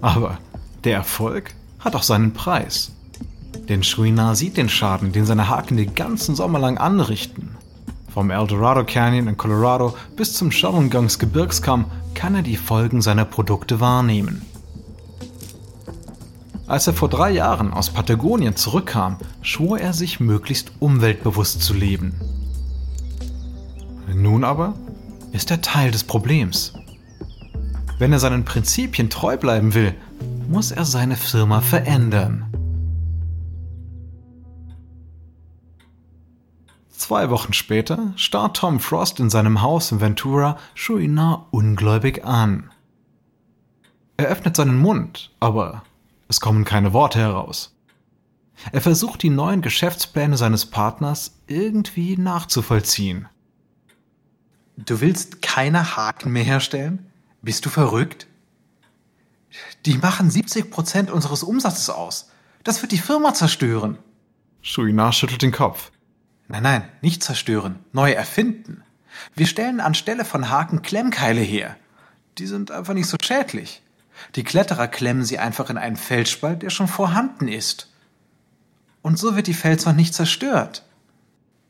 Aber 0.00 0.38
der 0.84 0.94
Erfolg 0.94 1.54
hat 1.80 1.94
auch 1.94 2.02
seinen 2.02 2.32
Preis. 2.32 2.92
Denn 3.68 3.82
Chouinard 3.82 4.36
sieht 4.36 4.56
den 4.56 4.70
Schaden, 4.70 5.12
den 5.12 5.26
seine 5.26 5.48
Haken 5.48 5.76
den 5.76 5.94
ganzen 5.94 6.34
Sommer 6.34 6.58
lang 6.58 6.78
anrichten. 6.78 7.53
Vom 8.14 8.30
Eldorado 8.30 8.84
Canyon 8.84 9.26
in 9.26 9.36
Colorado 9.36 9.96
bis 10.14 10.34
zum 10.34 10.52
Shawangons 10.52 11.18
Gebirgskamm 11.18 11.86
kann 12.14 12.36
er 12.36 12.42
die 12.42 12.56
Folgen 12.56 13.02
seiner 13.02 13.24
Produkte 13.24 13.80
wahrnehmen. 13.80 14.42
Als 16.68 16.86
er 16.86 16.92
vor 16.92 17.08
drei 17.08 17.32
Jahren 17.32 17.72
aus 17.72 17.90
Patagonien 17.90 18.54
zurückkam, 18.54 19.18
schwor 19.42 19.80
er 19.80 19.92
sich 19.92 20.20
möglichst 20.20 20.70
umweltbewusst 20.78 21.60
zu 21.62 21.74
leben. 21.74 22.14
Nun 24.14 24.44
aber 24.44 24.74
ist 25.32 25.50
er 25.50 25.60
Teil 25.60 25.90
des 25.90 26.04
Problems. 26.04 26.72
Wenn 27.98 28.12
er 28.12 28.20
seinen 28.20 28.44
Prinzipien 28.44 29.10
treu 29.10 29.36
bleiben 29.36 29.74
will, 29.74 29.92
muss 30.48 30.70
er 30.70 30.84
seine 30.84 31.16
Firma 31.16 31.60
verändern. 31.60 32.53
Zwei 37.04 37.28
Wochen 37.28 37.52
später 37.52 38.14
starrt 38.16 38.56
Tom 38.56 38.80
Frost 38.80 39.20
in 39.20 39.28
seinem 39.28 39.60
Haus 39.60 39.92
in 39.92 40.00
Ventura 40.00 40.56
Chouinard 40.74 41.48
ungläubig 41.50 42.24
an. 42.24 42.70
Er 44.16 44.28
öffnet 44.28 44.56
seinen 44.56 44.78
Mund, 44.78 45.30
aber 45.38 45.82
es 46.28 46.40
kommen 46.40 46.64
keine 46.64 46.94
Worte 46.94 47.18
heraus. 47.18 47.76
Er 48.72 48.80
versucht 48.80 49.22
die 49.22 49.28
neuen 49.28 49.60
Geschäftspläne 49.60 50.38
seines 50.38 50.64
Partners 50.64 51.38
irgendwie 51.46 52.16
nachzuvollziehen. 52.16 53.28
Du 54.78 55.02
willst 55.02 55.42
keine 55.42 55.98
Haken 55.98 56.32
mehr 56.32 56.44
herstellen? 56.44 57.04
Bist 57.42 57.66
du 57.66 57.68
verrückt? 57.68 58.26
Die 59.84 59.98
machen 59.98 60.30
70 60.30 60.70
Prozent 60.70 61.10
unseres 61.10 61.42
Umsatzes 61.42 61.90
aus. 61.90 62.30
Das 62.62 62.80
wird 62.80 62.92
die 62.92 62.96
Firma 62.96 63.34
zerstören. 63.34 63.98
Chouinard 64.62 65.14
schüttelt 65.14 65.42
den 65.42 65.52
Kopf. 65.52 65.90
Nein, 66.48 66.62
nein, 66.62 66.88
nicht 67.00 67.22
zerstören, 67.22 67.78
neu 67.92 68.12
erfinden. 68.12 68.82
Wir 69.34 69.46
stellen 69.46 69.80
anstelle 69.80 70.24
von 70.24 70.50
Haken 70.50 70.82
Klemmkeile 70.82 71.40
her. 71.40 71.76
Die 72.38 72.46
sind 72.46 72.70
einfach 72.70 72.94
nicht 72.94 73.08
so 73.08 73.16
schädlich. 73.22 73.82
Die 74.34 74.44
Kletterer 74.44 74.88
klemmen 74.88 75.24
sie 75.24 75.38
einfach 75.38 75.70
in 75.70 75.78
einen 75.78 75.96
Felsspalt, 75.96 76.62
der 76.62 76.70
schon 76.70 76.88
vorhanden 76.88 77.48
ist. 77.48 77.90
Und 79.02 79.18
so 79.18 79.36
wird 79.36 79.46
die 79.46 79.54
Felswand 79.54 79.96
nicht 79.96 80.14
zerstört. 80.14 80.84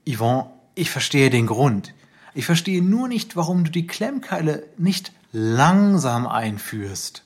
Yvonne, 0.09 0.51
ich 0.75 0.91
verstehe 0.91 1.31
den 1.31 1.47
Grund. 1.47 1.95
Ich 2.35 2.47
verstehe 2.47 2.83
nur 2.83 3.09
nicht, 3.09 3.37
warum 3.37 3.65
du 3.65 3.71
die 3.71 3.87
Klemmkeile 3.87 4.67
nicht 4.77 5.13
langsam 5.33 6.27
einführst. 6.27 7.24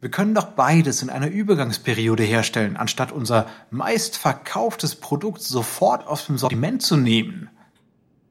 Wir 0.00 0.10
können 0.10 0.34
doch 0.34 0.52
beides 0.52 1.02
in 1.02 1.10
einer 1.10 1.28
Übergangsperiode 1.28 2.22
herstellen, 2.22 2.76
anstatt 2.76 3.12
unser 3.12 3.46
meistverkauftes 3.70 4.94
Produkt 4.94 5.42
sofort 5.42 6.06
aus 6.06 6.26
dem 6.26 6.38
Sortiment 6.38 6.82
zu 6.82 6.96
nehmen. 6.96 7.50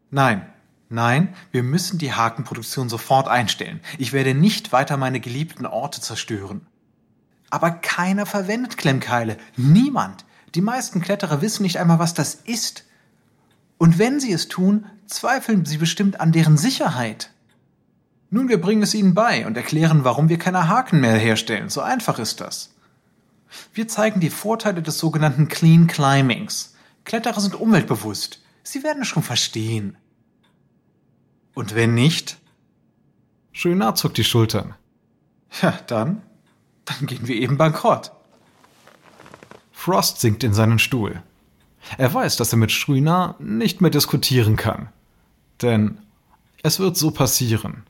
Nein, 0.09 0.47
nein, 0.89 1.35
wir 1.51 1.61
müssen 1.61 1.99
die 1.99 2.13
Hakenproduktion 2.13 2.89
sofort 2.89 3.27
einstellen. 3.27 3.81
Ich 3.99 4.13
werde 4.13 4.33
nicht 4.33 4.71
weiter 4.71 4.97
meine 4.97 5.19
geliebten 5.19 5.67
Orte 5.67 6.01
zerstören. 6.01 6.65
Aber 7.51 7.69
keiner 7.69 8.25
verwendet 8.25 8.77
Klemmkeile. 8.77 9.37
Niemand. 9.55 10.25
Die 10.55 10.61
meisten 10.61 11.01
Kletterer 11.01 11.41
wissen 11.41 11.61
nicht 11.61 11.77
einmal, 11.77 11.99
was 11.99 12.15
das 12.15 12.33
ist. 12.33 12.85
Und 13.77 13.99
wenn 13.99 14.19
sie 14.19 14.33
es 14.33 14.47
tun, 14.47 14.87
zweifeln 15.05 15.65
sie 15.65 15.77
bestimmt 15.77 16.19
an 16.19 16.31
deren 16.31 16.57
Sicherheit. 16.57 17.31
Nun, 18.31 18.47
wir 18.47 18.61
bringen 18.61 18.83
es 18.83 18.93
ihnen 18.93 19.15
bei 19.15 19.47
und 19.47 19.57
erklären, 19.57 20.03
warum 20.03 20.29
wir 20.29 20.37
keine 20.37 20.67
Haken 20.67 20.99
mehr 20.99 21.17
herstellen. 21.17 21.69
So 21.69 21.81
einfach 21.81 22.19
ist 22.19 22.41
das. 22.41 22.75
Wir 23.73 23.87
zeigen 23.87 24.19
die 24.19 24.29
Vorteile 24.29 24.83
des 24.83 24.99
sogenannten 24.99 25.47
Clean 25.47 25.87
Climbings. 25.87 26.75
Kletterer 27.05 27.39
sind 27.39 27.55
umweltbewusst. 27.55 28.41
Sie 28.61 28.83
werden 28.83 29.01
es 29.01 29.07
schon 29.07 29.23
verstehen. 29.23 29.97
Und 31.55 31.73
wenn 31.73 31.95
nicht? 31.95 32.37
Schönard 33.51 33.97
zuckt 33.97 34.17
die 34.17 34.23
Schultern. 34.23 34.75
Ja, 35.63 35.71
dann, 35.87 36.21
dann 36.85 37.07
gehen 37.07 37.27
wir 37.27 37.35
eben 37.35 37.57
bankrott. 37.57 38.11
Frost 39.71 40.21
sinkt 40.21 40.43
in 40.43 40.53
seinen 40.53 40.77
Stuhl. 40.77 41.23
Er 41.97 42.13
weiß, 42.13 42.37
dass 42.37 42.53
er 42.53 42.59
mit 42.59 42.71
Chouinard 42.71 43.39
nicht 43.39 43.81
mehr 43.81 43.89
diskutieren 43.89 44.55
kann. 44.55 44.89
Denn 45.63 45.97
es 46.61 46.79
wird 46.79 46.95
so 46.95 47.09
passieren 47.09 47.88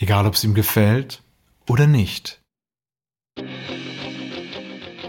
egal 0.00 0.26
ob 0.26 0.34
es 0.34 0.42
ihm 0.42 0.54
gefällt 0.54 1.22
oder 1.68 1.86
nicht. 1.86 2.40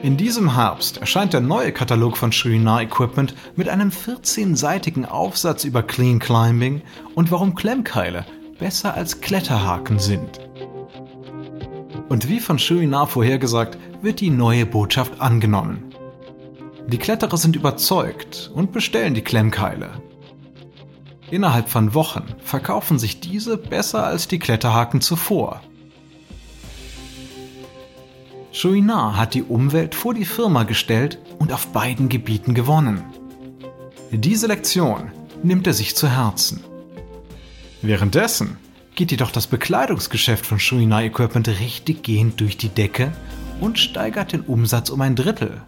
In 0.03 0.17
diesem 0.17 0.55
Herbst 0.55 0.98
erscheint 0.98 1.33
der 1.33 1.41
neue 1.41 1.71
Katalog 1.71 2.17
von 2.17 2.31
Chouinard 2.31 2.83
Equipment 2.83 3.36
mit 3.55 3.69
einem 3.69 3.89
14-seitigen 3.89 5.05
Aufsatz 5.05 5.63
über 5.63 5.83
Clean 5.83 6.19
Climbing 6.19 6.81
und 7.15 7.31
warum 7.31 7.55
Klemmkeile 7.55 8.25
besser 8.60 8.93
als 8.95 9.21
Kletterhaken 9.21 10.00
sind. 10.00 10.39
Und 12.10 12.27
wie 12.27 12.39
von 12.39 12.57
Chouinard 12.57 13.12
vorhergesagt, 13.12 13.77
wird 14.01 14.19
die 14.19 14.31
neue 14.31 14.65
Botschaft 14.65 15.21
angenommen. 15.21 15.93
Die 16.88 16.98
Kletterer 16.98 17.38
sind 17.38 17.55
überzeugt 17.55 18.51
und 18.53 18.71
bestellen 18.71 19.13
die 19.13 19.24
Klemmkeile. 19.24 19.91
Innerhalb 21.31 21.69
von 21.69 21.93
Wochen 21.93 22.25
verkaufen 22.43 23.00
sich 23.00 23.21
diese 23.21 23.57
besser 23.57 24.05
als 24.05 24.27
die 24.27 24.38
Kletterhaken 24.38 25.00
zuvor. 25.00 25.61
Chouinard 28.51 29.15
hat 29.15 29.33
die 29.33 29.43
Umwelt 29.43 29.95
vor 29.95 30.13
die 30.13 30.25
Firma 30.25 30.63
gestellt 30.63 31.19
und 31.39 31.53
auf 31.53 31.67
beiden 31.67 32.09
Gebieten 32.09 32.53
gewonnen. 32.53 33.01
Diese 34.11 34.47
Lektion 34.47 35.09
nimmt 35.41 35.67
er 35.67 35.73
sich 35.73 35.95
zu 35.95 36.09
Herzen. 36.09 36.65
Währenddessen 37.81 38.57
geht 38.95 39.11
jedoch 39.11 39.31
das 39.31 39.47
Bekleidungsgeschäft 39.47 40.45
von 40.45 40.59
Chouinard 40.59 41.05
Equipment 41.05 41.47
richtig 41.47 42.03
gehend 42.03 42.41
durch 42.41 42.57
die 42.57 42.67
Decke 42.67 43.13
und 43.61 43.79
steigert 43.79 44.33
den 44.33 44.41
Umsatz 44.41 44.89
um 44.89 45.00
ein 45.00 45.15
Drittel. 45.15 45.61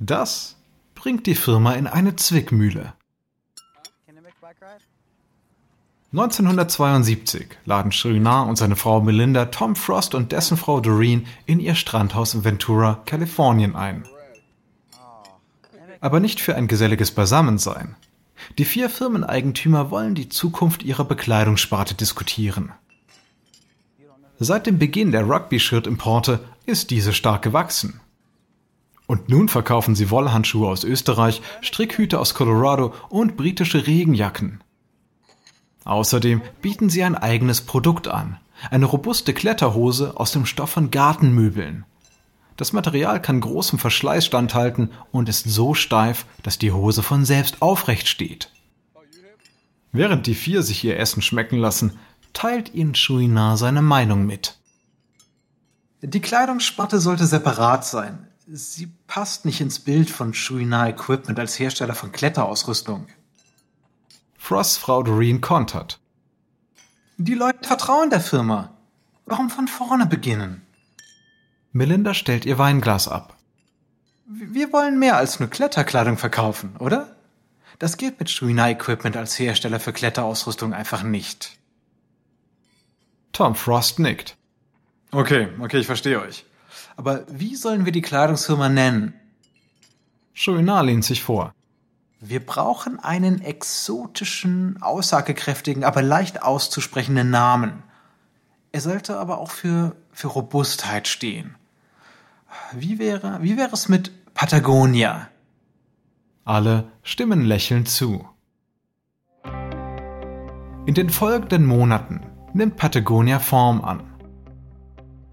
Das 0.00 0.56
bringt 0.96 1.26
die 1.26 1.36
Firma 1.36 1.74
in 1.74 1.86
eine 1.86 2.16
Zwickmühle. 2.16 2.94
1972 6.14 7.48
laden 7.64 7.90
Chouinard 7.90 8.48
und 8.48 8.54
seine 8.54 8.76
Frau 8.76 9.00
Melinda 9.00 9.46
Tom 9.46 9.74
Frost 9.74 10.14
und 10.14 10.30
dessen 10.30 10.56
Frau 10.56 10.78
Doreen 10.78 11.26
in 11.44 11.58
ihr 11.58 11.74
Strandhaus 11.74 12.34
in 12.34 12.44
Ventura, 12.44 13.02
Kalifornien 13.04 13.74
ein. 13.74 14.04
Aber 16.00 16.20
nicht 16.20 16.40
für 16.40 16.54
ein 16.54 16.68
geselliges 16.68 17.10
Beisammensein. 17.10 17.96
Die 18.58 18.64
vier 18.64 18.90
Firmeneigentümer 18.90 19.90
wollen 19.90 20.14
die 20.14 20.28
Zukunft 20.28 20.84
ihrer 20.84 21.04
Bekleidungssparte 21.04 21.96
diskutieren. 21.96 22.70
Seit 24.38 24.68
dem 24.68 24.78
Beginn 24.78 25.10
der 25.10 25.28
Rugby-Shirt-Importe 25.28 26.38
ist 26.64 26.92
diese 26.92 27.12
stark 27.12 27.42
gewachsen. 27.42 27.98
Und 29.08 29.30
nun 29.30 29.48
verkaufen 29.48 29.96
sie 29.96 30.10
Wollhandschuhe 30.10 30.68
aus 30.68 30.84
Österreich, 30.84 31.42
Strickhüte 31.60 32.20
aus 32.20 32.34
Colorado 32.34 32.94
und 33.08 33.36
britische 33.36 33.88
Regenjacken. 33.88 34.60
Außerdem 35.84 36.42
bieten 36.62 36.88
sie 36.88 37.04
ein 37.04 37.14
eigenes 37.14 37.60
Produkt 37.60 38.08
an, 38.08 38.38
eine 38.70 38.86
robuste 38.86 39.34
Kletterhose 39.34 40.16
aus 40.16 40.32
dem 40.32 40.46
Stoff 40.46 40.70
von 40.70 40.90
Gartenmöbeln. 40.90 41.84
Das 42.56 42.72
Material 42.72 43.20
kann 43.20 43.40
großem 43.40 43.78
Verschleiß 43.78 44.24
standhalten 44.24 44.90
und 45.10 45.28
ist 45.28 45.44
so 45.44 45.74
steif, 45.74 46.24
dass 46.42 46.58
die 46.58 46.72
Hose 46.72 47.02
von 47.02 47.24
selbst 47.24 47.60
aufrecht 47.62 48.08
steht. 48.08 48.50
Während 49.92 50.26
die 50.26 50.34
vier 50.34 50.62
sich 50.62 50.82
ihr 50.84 50.98
Essen 50.98 51.22
schmecken 51.22 51.58
lassen, 51.58 51.98
teilt 52.32 52.74
ihnen 52.74 52.94
Chouinard 52.94 53.58
seine 53.58 53.82
Meinung 53.82 54.24
mit. 54.26 54.58
Die 56.02 56.20
Kleidungssparte 56.20 57.00
sollte 57.00 57.26
separat 57.26 57.84
sein. 57.84 58.28
Sie 58.46 58.88
passt 59.06 59.44
nicht 59.44 59.60
ins 59.60 59.78
Bild 59.78 60.10
von 60.10 60.32
Chouinard 60.32 60.90
Equipment 60.90 61.38
als 61.38 61.58
Hersteller 61.58 61.94
von 61.94 62.12
Kletterausrüstung. 62.12 63.06
Frosts 64.44 64.76
Frau 64.76 65.02
Doreen 65.02 65.40
kontert. 65.40 65.98
Die 67.16 67.32
Leute 67.32 67.66
vertrauen 67.66 68.10
der 68.10 68.20
Firma. 68.20 68.76
Warum 69.24 69.48
von 69.48 69.68
vorne 69.68 70.04
beginnen? 70.04 70.60
Melinda 71.72 72.12
stellt 72.12 72.44
ihr 72.44 72.58
Weinglas 72.58 73.08
ab. 73.08 73.38
Wir 74.26 74.70
wollen 74.70 74.98
mehr 74.98 75.16
als 75.16 75.40
nur 75.40 75.48
Kletterkleidung 75.48 76.18
verkaufen, 76.18 76.76
oder? 76.78 77.16
Das 77.78 77.96
geht 77.96 78.20
mit 78.20 78.28
Shuina 78.28 78.68
Equipment 78.68 79.16
als 79.16 79.38
Hersteller 79.38 79.80
für 79.80 79.94
Kletterausrüstung 79.94 80.74
einfach 80.74 81.02
nicht. 81.02 81.56
Tom 83.32 83.54
Frost 83.54 83.98
nickt. 83.98 84.36
Okay, 85.10 85.48
okay, 85.58 85.78
ich 85.78 85.86
verstehe 85.86 86.20
euch. 86.20 86.44
Aber 86.96 87.24
wie 87.30 87.56
sollen 87.56 87.86
wir 87.86 87.92
die 87.92 88.02
Kleidungsfirma 88.02 88.68
nennen? 88.68 89.14
Shuina 90.34 90.82
lehnt 90.82 91.06
sich 91.06 91.22
vor. 91.22 91.54
Wir 92.26 92.44
brauchen 92.44 92.98
einen 92.98 93.42
exotischen, 93.42 94.80
aussagekräftigen, 94.80 95.84
aber 95.84 96.00
leicht 96.00 96.42
auszusprechenden 96.42 97.28
Namen. 97.28 97.82
Er 98.72 98.80
sollte 98.80 99.18
aber 99.18 99.36
auch 99.36 99.50
für, 99.50 99.94
für 100.10 100.28
Robustheit 100.28 101.06
stehen. 101.06 101.56
Wie 102.72 102.98
wäre, 102.98 103.40
wie 103.42 103.58
wäre 103.58 103.74
es 103.74 103.90
mit 103.90 104.32
Patagonia? 104.32 105.28
Alle 106.46 106.90
stimmen 107.02 107.42
lächelnd 107.42 107.90
zu. 107.90 108.26
In 110.86 110.94
den 110.94 111.10
folgenden 111.10 111.66
Monaten 111.66 112.22
nimmt 112.54 112.76
Patagonia 112.76 113.38
Form 113.38 113.84
an. 113.84 114.02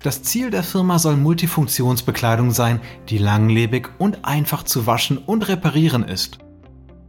Das 0.04 0.24
Ziel 0.24 0.50
der 0.50 0.64
Firma 0.64 1.00
soll 1.00 1.16
Multifunktionsbekleidung 1.16 2.52
sein, 2.52 2.82
die 3.08 3.18
langlebig 3.18 3.88
und 3.98 4.26
einfach 4.26 4.64
zu 4.64 4.88
waschen 4.88 5.18
und 5.18 5.48
reparieren 5.48 6.04
ist. 6.04 6.40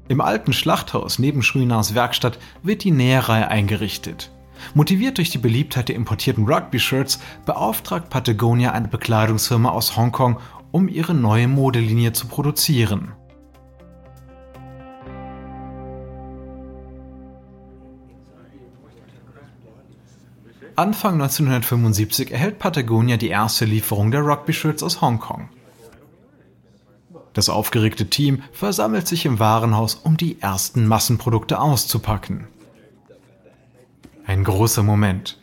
Im 0.08 0.20
alten 0.20 0.52
Schlachthaus 0.52 1.18
neben 1.18 1.42
Schuinars 1.42 1.94
Werkstatt 1.94 2.38
wird 2.62 2.84
die 2.84 2.90
Näherreihe 2.90 3.48
eingerichtet. 3.48 4.30
Motiviert 4.74 5.18
durch 5.18 5.30
die 5.30 5.38
Beliebtheit 5.38 5.88
der 5.88 5.96
importierten 5.96 6.46
Rugby-Shirts 6.46 7.20
beauftragt 7.46 8.10
Patagonia 8.10 8.72
eine 8.72 8.88
Bekleidungsfirma 8.88 9.70
aus 9.70 9.96
Hongkong, 9.96 10.38
um 10.70 10.88
ihre 10.88 11.14
neue 11.14 11.48
Modelinie 11.48 12.12
zu 12.12 12.26
produzieren. 12.26 13.12
Anfang 20.74 21.14
1975 21.14 22.32
erhält 22.32 22.58
Patagonia 22.58 23.18
die 23.18 23.28
erste 23.28 23.66
Lieferung 23.66 24.10
der 24.10 24.22
Rugby-Shirts 24.22 24.82
aus 24.82 25.00
Hongkong. 25.00 25.50
Das 27.34 27.48
aufgeregte 27.48 28.08
Team 28.10 28.42
versammelt 28.52 29.08
sich 29.08 29.24
im 29.24 29.38
Warenhaus, 29.38 29.94
um 29.94 30.16
die 30.16 30.40
ersten 30.40 30.86
Massenprodukte 30.86 31.60
auszupacken. 31.60 32.46
Ein 34.26 34.44
großer 34.44 34.82
Moment. 34.82 35.38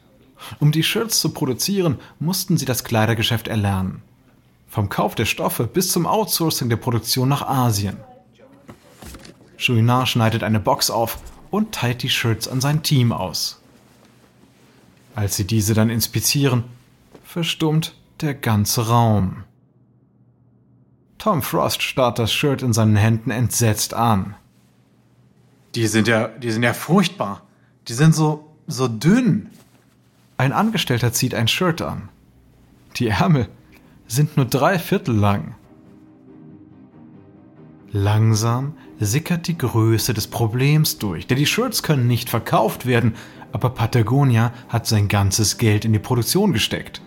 Um 0.59 0.71
die 0.71 0.83
Shirts 0.83 1.19
zu 1.19 1.29
produzieren, 1.29 1.99
mussten 2.19 2.57
sie 2.57 2.65
das 2.65 2.83
Kleidergeschäft 2.83 3.47
erlernen. 3.47 4.01
Vom 4.67 4.87
Kauf 4.89 5.15
der 5.15 5.25
Stoffe 5.25 5.65
bis 5.65 5.91
zum 5.91 6.05
Outsourcing 6.05 6.69
der 6.69 6.77
Produktion 6.77 7.27
nach 7.27 7.41
Asien. 7.41 7.97
Chouinard 9.57 10.07
schneidet 10.07 10.43
eine 10.43 10.59
Box 10.59 10.89
auf 10.89 11.17
und 11.51 11.73
teilt 11.73 12.03
die 12.03 12.09
Shirts 12.09 12.47
an 12.47 12.61
sein 12.61 12.83
Team 12.83 13.11
aus. 13.11 13.59
Als 15.15 15.35
sie 15.35 15.45
diese 15.45 15.73
dann 15.73 15.89
inspizieren, 15.89 16.63
verstummt 17.25 17.95
der 18.21 18.35
ganze 18.35 18.87
Raum. 18.87 19.43
Tom 21.19 21.41
Frost 21.41 21.83
starrt 21.83 22.17
das 22.17 22.31
Shirt 22.31 22.61
in 22.61 22.71
seinen 22.71 22.95
Händen 22.95 23.29
entsetzt 23.29 23.93
an. 23.93 24.35
Die 25.75 25.85
sind 25.85 26.07
ja, 26.07 26.29
die 26.29 26.49
sind 26.49 26.63
ja 26.63 26.73
furchtbar. 26.73 27.43
Die 27.89 27.93
sind 27.93 28.15
so, 28.15 28.49
so 28.67 28.87
dünn. 28.87 29.49
Ein 30.37 30.53
Angestellter 30.53 31.11
zieht 31.11 31.35
ein 31.35 31.49
Shirt 31.49 31.81
an. 31.81 32.07
Die 32.95 33.09
Ärmel 33.09 33.49
sind 34.07 34.37
nur 34.37 34.45
drei 34.45 34.79
Viertel 34.79 35.13
lang. 35.13 35.55
Langsam 37.91 38.75
sickert 38.99 39.47
die 39.47 39.57
Größe 39.57 40.13
des 40.13 40.27
Problems 40.27 40.99
durch, 40.99 41.27
denn 41.27 41.37
die 41.37 41.45
Shirts 41.45 41.83
können 41.83 42.07
nicht 42.07 42.29
verkauft 42.29 42.85
werden, 42.85 43.15
aber 43.51 43.71
Patagonia 43.71 44.53
hat 44.69 44.87
sein 44.87 45.09
ganzes 45.09 45.57
Geld 45.57 45.83
in 45.83 45.91
die 45.93 45.99
Produktion 45.99 46.53
gesteckt. 46.53 47.01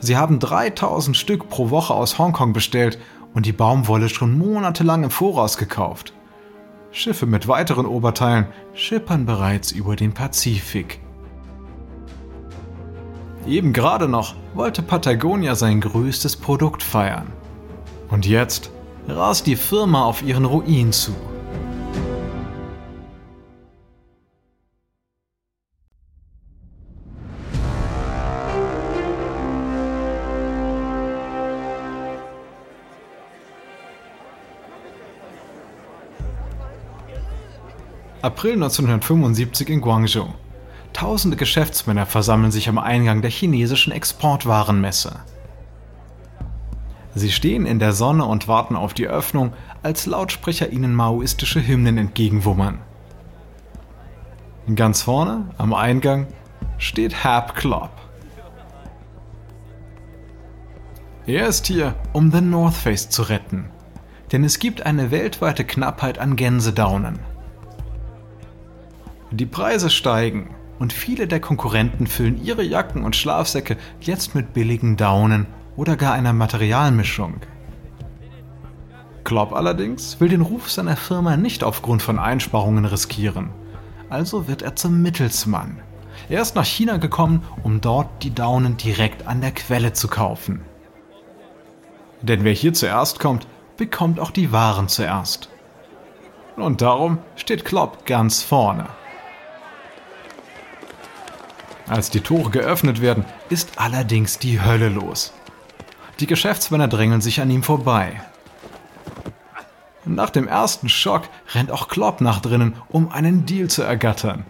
Sie 0.00 0.16
haben 0.16 0.38
3000 0.38 1.16
Stück 1.16 1.48
pro 1.48 1.70
Woche 1.70 1.94
aus 1.94 2.18
Hongkong 2.18 2.52
bestellt 2.52 2.98
und 3.34 3.46
die 3.46 3.52
Baumwolle 3.52 4.08
schon 4.08 4.38
monatelang 4.38 5.04
im 5.04 5.10
Voraus 5.10 5.58
gekauft. 5.58 6.14
Schiffe 6.92 7.26
mit 7.26 7.48
weiteren 7.48 7.86
Oberteilen 7.86 8.46
schippern 8.72 9.26
bereits 9.26 9.72
über 9.72 9.96
den 9.96 10.14
Pazifik. 10.14 11.00
Eben 13.46 13.72
gerade 13.72 14.08
noch 14.08 14.36
wollte 14.54 14.82
Patagonia 14.82 15.54
sein 15.54 15.80
größtes 15.80 16.36
Produkt 16.36 16.82
feiern. 16.82 17.26
Und 18.08 18.26
jetzt 18.26 18.70
rast 19.08 19.46
die 19.46 19.56
Firma 19.56 20.04
auf 20.04 20.22
ihren 20.22 20.44
Ruin 20.44 20.92
zu. 20.92 21.12
April 38.24 38.54
1975 38.54 39.68
in 39.68 39.82
Guangzhou. 39.82 40.32
Tausende 40.94 41.36
Geschäftsmänner 41.36 42.06
versammeln 42.06 42.50
sich 42.50 42.70
am 42.70 42.78
Eingang 42.78 43.20
der 43.20 43.30
chinesischen 43.30 43.92
Exportwarenmesse. 43.92 45.20
Sie 47.14 47.30
stehen 47.30 47.66
in 47.66 47.78
der 47.78 47.92
Sonne 47.92 48.24
und 48.24 48.48
warten 48.48 48.76
auf 48.76 48.94
die 48.94 49.08
Öffnung, 49.08 49.52
als 49.82 50.06
Lautsprecher 50.06 50.70
ihnen 50.70 50.94
maoistische 50.94 51.66
Hymnen 51.66 51.98
entgegenwummern. 51.98 52.78
Ganz 54.74 55.02
vorne, 55.02 55.50
am 55.58 55.74
Eingang, 55.74 56.26
steht 56.78 57.24
Hap 57.24 57.54
Klopp. 57.54 57.92
Er 61.26 61.46
ist 61.46 61.66
hier, 61.66 61.94
um 62.14 62.32
The 62.32 62.40
North 62.40 62.72
Face 62.72 63.10
zu 63.10 63.20
retten, 63.20 63.66
denn 64.32 64.44
es 64.44 64.58
gibt 64.58 64.86
eine 64.86 65.10
weltweite 65.10 65.66
Knappheit 65.66 66.18
an 66.18 66.36
Gänsedaunen. 66.36 67.33
Die 69.34 69.46
Preise 69.46 69.90
steigen 69.90 70.54
und 70.78 70.92
viele 70.92 71.26
der 71.26 71.40
Konkurrenten 71.40 72.06
füllen 72.06 72.40
ihre 72.40 72.62
Jacken 72.62 73.02
und 73.02 73.16
Schlafsäcke 73.16 73.76
jetzt 74.00 74.36
mit 74.36 74.54
billigen 74.54 74.96
Daunen 74.96 75.48
oder 75.74 75.96
gar 75.96 76.12
einer 76.12 76.32
Materialmischung. 76.32 77.40
Klopp 79.24 79.52
allerdings 79.52 80.20
will 80.20 80.28
den 80.28 80.40
Ruf 80.40 80.70
seiner 80.70 80.96
Firma 80.96 81.36
nicht 81.36 81.64
aufgrund 81.64 82.00
von 82.00 82.20
Einsparungen 82.20 82.84
riskieren. 82.84 83.50
Also 84.08 84.46
wird 84.46 84.62
er 84.62 84.76
zum 84.76 85.02
Mittelsmann. 85.02 85.80
Er 86.28 86.40
ist 86.40 86.54
nach 86.54 86.64
China 86.64 86.98
gekommen, 86.98 87.42
um 87.64 87.80
dort 87.80 88.22
die 88.22 88.32
Daunen 88.32 88.76
direkt 88.76 89.26
an 89.26 89.40
der 89.40 89.50
Quelle 89.50 89.94
zu 89.94 90.06
kaufen. 90.06 90.60
Denn 92.22 92.44
wer 92.44 92.52
hier 92.52 92.72
zuerst 92.72 93.18
kommt, 93.18 93.48
bekommt 93.76 94.20
auch 94.20 94.30
die 94.30 94.52
Waren 94.52 94.86
zuerst. 94.86 95.48
Und 96.54 96.82
darum 96.82 97.18
steht 97.34 97.64
Klopp 97.64 98.06
ganz 98.06 98.40
vorne. 98.40 98.86
Als 101.86 102.10
die 102.10 102.20
Tore 102.20 102.50
geöffnet 102.50 103.00
werden, 103.00 103.24
ist 103.50 103.78
allerdings 103.78 104.38
die 104.38 104.60
Hölle 104.62 104.88
los. 104.88 105.32
Die 106.20 106.26
Geschäftsmänner 106.26 106.88
drängeln 106.88 107.20
sich 107.20 107.40
an 107.40 107.50
ihm 107.50 107.62
vorbei. 107.62 108.22
Nach 110.06 110.30
dem 110.30 110.46
ersten 110.46 110.88
Schock 110.88 111.24
rennt 111.54 111.70
auch 111.70 111.88
Klopp 111.88 112.20
nach 112.20 112.40
drinnen, 112.40 112.76
um 112.88 113.10
einen 113.10 113.46
Deal 113.46 113.68
zu 113.68 113.82
ergattern. 113.82 114.44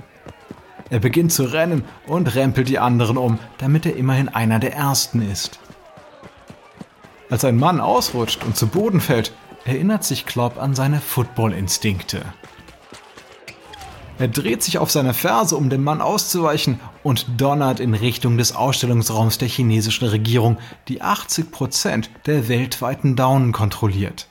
Er 0.91 0.99
beginnt 1.01 1.33
zu 1.33 1.45
rennen 1.45 1.85
und 2.07 2.35
rempelt 2.35 2.69
die 2.69 2.79
anderen 2.79 3.17
um, 3.17 3.39
damit 3.59 3.87
er 3.87 3.97
immerhin 3.97 4.29
einer 4.29 4.59
der 4.59 4.75
Ersten 4.75 5.23
ist. 5.23 5.59
Als 7.31 7.45
ein 7.45 7.59
Mann 7.59 7.81
ausrutscht 7.81 8.45
und 8.45 8.57
zu 8.57 8.67
Boden 8.67 9.01
fällt, 9.01 9.33
erinnert 9.65 10.05
sich 10.05 10.27
Klopp 10.27 10.61
an 10.61 10.75
seine 10.75 11.01
Football-Instinkte. 11.01 12.23
Er 14.19 14.29
dreht 14.29 14.63
sich 14.63 14.79
auf 14.79 14.91
seine 14.91 15.13
Ferse, 15.13 15.57
um 15.57 15.71
dem 15.71 15.83
Mann 15.83 16.01
auszuweichen 16.01 16.79
und 17.03 17.27
donnert 17.41 17.81
in 17.81 17.95
Richtung 17.95 18.39
des 18.39 18.55
Ausstellungsraums 18.55 19.39
der 19.39 19.49
chinesischen 19.49 20.07
Regierung, 20.07 20.59
die 20.87 21.03
80 21.03 21.51
Prozent 21.51 22.11
der 22.27 22.49
weltweiten 22.49 23.17
Daunen 23.17 23.53
kontrolliert. 23.53 24.29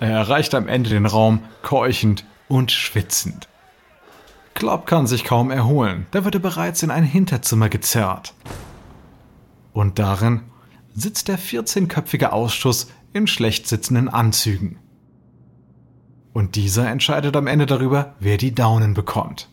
Er 0.00 0.10
erreicht 0.10 0.54
am 0.54 0.68
Ende 0.68 0.90
den 0.90 1.06
Raum 1.06 1.42
keuchend 1.62 2.24
und 2.48 2.72
schwitzend. 2.72 3.48
Klopp 4.54 4.86
kann 4.86 5.06
sich 5.06 5.22
kaum 5.22 5.52
erholen, 5.52 6.06
da 6.10 6.24
wird 6.24 6.34
er 6.34 6.40
bereits 6.40 6.82
in 6.82 6.90
ein 6.90 7.04
Hinterzimmer 7.04 7.68
gezerrt. 7.68 8.34
Und 9.72 10.00
darin 10.00 10.42
sitzt 10.94 11.28
der 11.28 11.38
14-köpfige 11.38 12.30
Ausschuss 12.30 12.88
in 13.12 13.28
schlecht 13.28 13.68
sitzenden 13.68 14.08
Anzügen. 14.08 14.78
Und 16.32 16.56
dieser 16.56 16.88
entscheidet 16.90 17.36
am 17.36 17.46
Ende 17.46 17.66
darüber, 17.66 18.14
wer 18.20 18.36
die 18.36 18.54
Daunen 18.54 18.94
bekommt. 18.94 19.48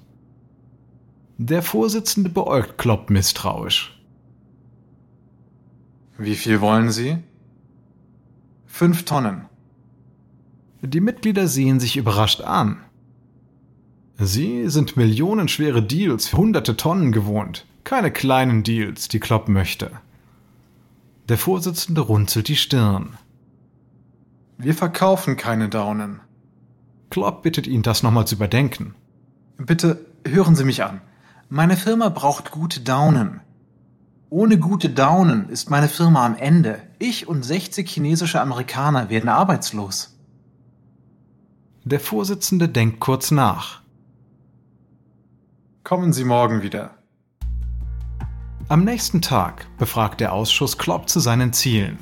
Der 1.38 1.62
Vorsitzende 1.62 2.30
beäugt 2.30 2.78
Klopp 2.78 3.10
misstrauisch. 3.10 4.00
Wie 6.18 6.36
viel 6.36 6.62
wollen 6.62 6.92
Sie? 6.92 7.18
Fünf 8.66 9.04
Tonnen. 9.04 9.46
Die 10.82 11.02
Mitglieder 11.02 11.48
sehen 11.48 11.80
sich 11.80 11.98
überrascht 11.98 12.42
an. 12.42 12.78
Sie 14.18 14.70
sind 14.70 14.96
millionenschwere 14.96 15.84
Deals 15.84 16.28
für 16.28 16.38
hunderte 16.38 16.78
Tonnen 16.78 17.12
gewohnt, 17.12 17.66
keine 17.84 18.12
kleinen 18.12 18.64
Deals, 18.64 19.10
die 19.10 19.20
Klopp 19.20 19.50
möchte. 19.50 19.92
Der 21.28 21.38
Vorsitzende 21.38 22.02
runzelt 22.02 22.48
die 22.48 22.56
Stirn. 22.56 23.18
Wir 24.58 24.74
verkaufen 24.74 25.36
keine 25.36 25.68
Daunen. 25.68 26.22
Klopp 27.16 27.44
bittet 27.44 27.66
ihn, 27.66 27.82
das 27.82 28.04
nochmal 28.04 28.28
zu 28.28 28.36
überdenken. 28.36 28.94
Bitte 29.56 30.06
hören 30.28 30.58
Sie 30.58 30.66
mich 30.66 30.84
an. 30.84 31.00
Meine 31.48 31.78
Firma 31.78 32.10
braucht 32.10 32.52
gute 32.52 32.82
Daunen. 32.82 33.40
Ohne 34.30 34.60
gute 34.60 34.90
Daunen 34.90 35.48
ist 35.48 35.70
meine 35.70 35.88
Firma 35.88 36.26
am 36.26 36.36
Ende. 36.36 36.82
Ich 37.00 37.26
und 37.30 37.46
60 37.46 37.90
chinesische 37.90 38.42
Amerikaner 38.42 39.10
werden 39.10 39.30
arbeitslos. 39.30 40.18
Der 41.86 42.02
Vorsitzende 42.02 42.68
denkt 42.68 43.00
kurz 43.00 43.32
nach. 43.32 43.82
Kommen 45.86 46.12
Sie 46.12 46.26
morgen 46.26 46.64
wieder. 46.64 46.96
Am 48.68 48.84
nächsten 48.84 49.22
Tag 49.22 49.68
befragt 49.78 50.20
der 50.20 50.34
Ausschuss 50.34 50.78
Klopp 50.78 51.08
zu 51.08 51.22
seinen 51.22 51.54
Zielen. 51.54 52.00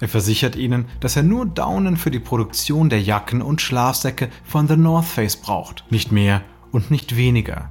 Er 0.00 0.08
versichert 0.08 0.56
ihnen, 0.56 0.86
dass 1.00 1.16
er 1.16 1.22
nur 1.22 1.46
Daunen 1.46 1.96
für 1.96 2.10
die 2.10 2.20
Produktion 2.20 2.88
der 2.88 3.00
Jacken 3.00 3.42
und 3.42 3.60
Schlafsäcke 3.60 4.28
von 4.44 4.66
The 4.66 4.76
North 4.76 5.06
Face 5.06 5.36
braucht, 5.36 5.84
nicht 5.90 6.12
mehr 6.12 6.42
und 6.72 6.90
nicht 6.90 7.16
weniger. 7.16 7.70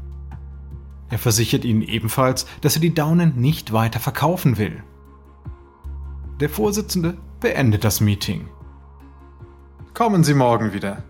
Er 1.09 1.19
versichert 1.19 1.65
ihnen 1.65 1.81
ebenfalls, 1.81 2.47
dass 2.62 2.75
er 2.75 2.81
die 2.81 2.93
Daunen 2.93 3.39
nicht 3.39 3.73
weiter 3.73 3.99
verkaufen 3.99 4.57
will. 4.57 4.83
Der 6.39 6.49
Vorsitzende 6.49 7.17
beendet 7.39 7.83
das 7.83 8.01
Meeting. 8.01 8.47
Kommen 9.93 10.23
Sie 10.23 10.33
morgen 10.33 10.73
wieder. 10.73 11.03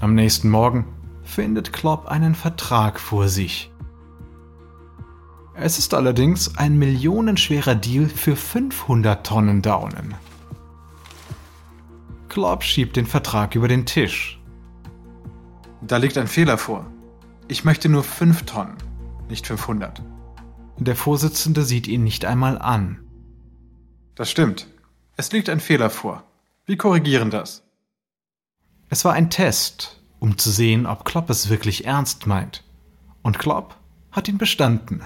Am 0.00 0.14
nächsten 0.14 0.50
Morgen 0.50 0.86
findet 1.22 1.72
Klopp 1.72 2.06
einen 2.06 2.34
Vertrag 2.34 2.98
vor 2.98 3.28
sich. 3.28 3.71
Es 5.54 5.78
ist 5.78 5.92
allerdings 5.92 6.56
ein 6.56 6.78
millionenschwerer 6.78 7.74
Deal 7.74 8.08
für 8.08 8.36
500 8.36 9.26
Tonnen 9.26 9.60
Daunen. 9.60 10.14
Klopp 12.28 12.64
schiebt 12.64 12.96
den 12.96 13.06
Vertrag 13.06 13.54
über 13.54 13.68
den 13.68 13.84
Tisch. 13.84 14.40
Da 15.82 15.98
liegt 15.98 16.16
ein 16.16 16.28
Fehler 16.28 16.56
vor. 16.56 16.86
Ich 17.48 17.64
möchte 17.64 17.90
nur 17.90 18.02
5 18.02 18.44
Tonnen, 18.44 18.76
nicht 19.28 19.46
500. 19.46 20.02
Der 20.78 20.96
Vorsitzende 20.96 21.64
sieht 21.64 21.86
ihn 21.86 22.02
nicht 22.02 22.24
einmal 22.24 22.58
an. 22.58 23.00
Das 24.14 24.30
stimmt. 24.30 24.68
Es 25.16 25.32
liegt 25.32 25.50
ein 25.50 25.60
Fehler 25.60 25.90
vor. 25.90 26.24
Wir 26.64 26.78
korrigieren 26.78 27.30
das. 27.30 27.62
Es 28.88 29.04
war 29.04 29.12
ein 29.12 29.28
Test, 29.28 30.00
um 30.18 30.38
zu 30.38 30.50
sehen, 30.50 30.86
ob 30.86 31.04
Klopp 31.04 31.28
es 31.28 31.50
wirklich 31.50 31.84
ernst 31.84 32.26
meint. 32.26 32.64
Und 33.22 33.38
Klopp 33.38 33.76
hat 34.10 34.28
ihn 34.28 34.38
bestanden. 34.38 35.02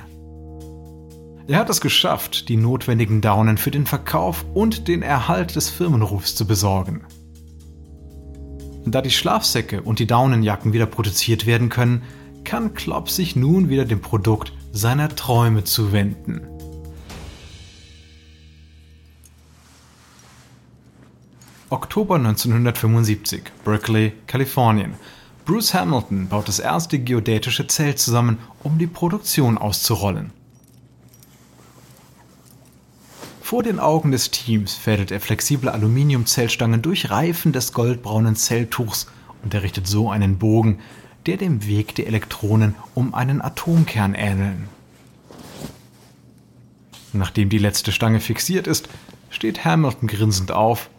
Er 1.49 1.61
hat 1.61 1.71
es 1.71 1.81
geschafft, 1.81 2.49
die 2.49 2.57
notwendigen 2.57 3.21
Daunen 3.21 3.57
für 3.57 3.71
den 3.71 3.87
Verkauf 3.87 4.45
und 4.53 4.89
den 4.89 5.03
Erhalt 5.03 5.55
des 5.55 5.71
Firmenrufs 5.71 6.35
zu 6.35 6.45
besorgen. 6.45 7.05
Da 8.85 9.01
die 9.01 9.13
Schlafsäcke 9.13 9.83
und 9.83 10.01
die 10.01 10.09
Daunenjacken 10.09 10.73
wieder 10.73 10.87
produziert 10.87 11.47
werden 11.47 11.69
können, 11.69 12.03
kann 12.43 12.75
Klopp 12.75 13.11
sich 13.11 13.37
nun 13.37 13.69
wieder 13.69 13.85
dem 13.85 14.01
Produkt 14.01 14.53
seiner 14.73 15.09
Träume 15.15 15.63
zuwenden. 15.63 16.41
Oktober 21.71 22.17
1975, 22.17 23.43
Berkeley, 23.65 24.13
Kalifornien. 24.27 24.95
Bruce 25.45 25.75
Hamilton 25.75 26.27
baut 26.29 26.49
das 26.49 26.59
erste 26.59 26.99
geodätische 26.99 27.69
Zelt 27.69 28.01
zusammen, 28.01 28.39
um 28.65 28.79
die 28.79 28.89
Produktion 28.89 29.59
auszurollen. 29.59 30.33
Vor 33.47 33.63
den 33.63 33.79
Augen 33.79 34.11
des 34.11 34.33
Teams 34.33 34.75
fädelt 34.75 35.13
er 35.13 35.21
flexible 35.21 35.71
Aluminiumzellstangen 35.71 36.83
durch 36.83 37.11
Reifen 37.11 37.53
des 37.53 37.73
goldbraunen 37.73 38.35
Zelltuchs 38.35 39.07
und 39.45 39.55
errichtet 39.55 39.87
so 39.87 40.11
einen 40.11 40.39
Bogen, 40.39 40.81
der 41.27 41.37
dem 41.37 41.65
Weg 41.65 41.95
der 41.95 42.09
Elektronen 42.09 42.75
um 42.97 43.15
einen 43.15 43.41
Atomkern 43.41 44.15
ähneln. 44.15 44.67
Nachdem 47.13 47.49
die 47.49 47.59
letzte 47.59 47.93
Stange 47.93 48.19
fixiert 48.19 48.67
ist, 48.67 48.89
steht 49.31 49.65
Hamilton 49.65 50.09
grinsend 50.09 50.51
auf 50.51 50.91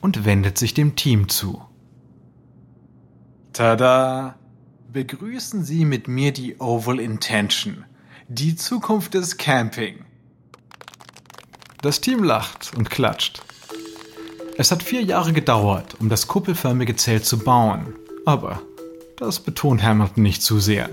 und 0.00 0.24
wendet 0.24 0.56
sich 0.56 0.74
dem 0.74 0.94
Team 0.94 1.28
zu. 1.28 1.60
Tada! 3.52 4.36
Begrüßen 4.92 5.64
Sie 5.64 5.84
mit 5.84 6.06
mir 6.06 6.32
die 6.32 6.60
Oval 6.60 7.00
Intention, 7.00 7.84
die 8.28 8.54
Zukunft 8.54 9.14
des 9.14 9.36
Camping. 9.36 10.04
Das 11.80 12.00
Team 12.00 12.24
lacht 12.24 12.72
und 12.76 12.90
klatscht. 12.90 13.40
Es 14.56 14.72
hat 14.72 14.82
vier 14.82 15.02
Jahre 15.02 15.32
gedauert, 15.32 15.94
um 16.00 16.08
das 16.08 16.26
kuppelförmige 16.26 16.96
Zelt 16.96 17.24
zu 17.24 17.38
bauen, 17.38 17.94
aber 18.26 18.60
das 19.16 19.38
betont 19.38 19.80
Hamilton 19.80 20.24
nicht 20.24 20.42
zu 20.42 20.58
sehr. 20.58 20.90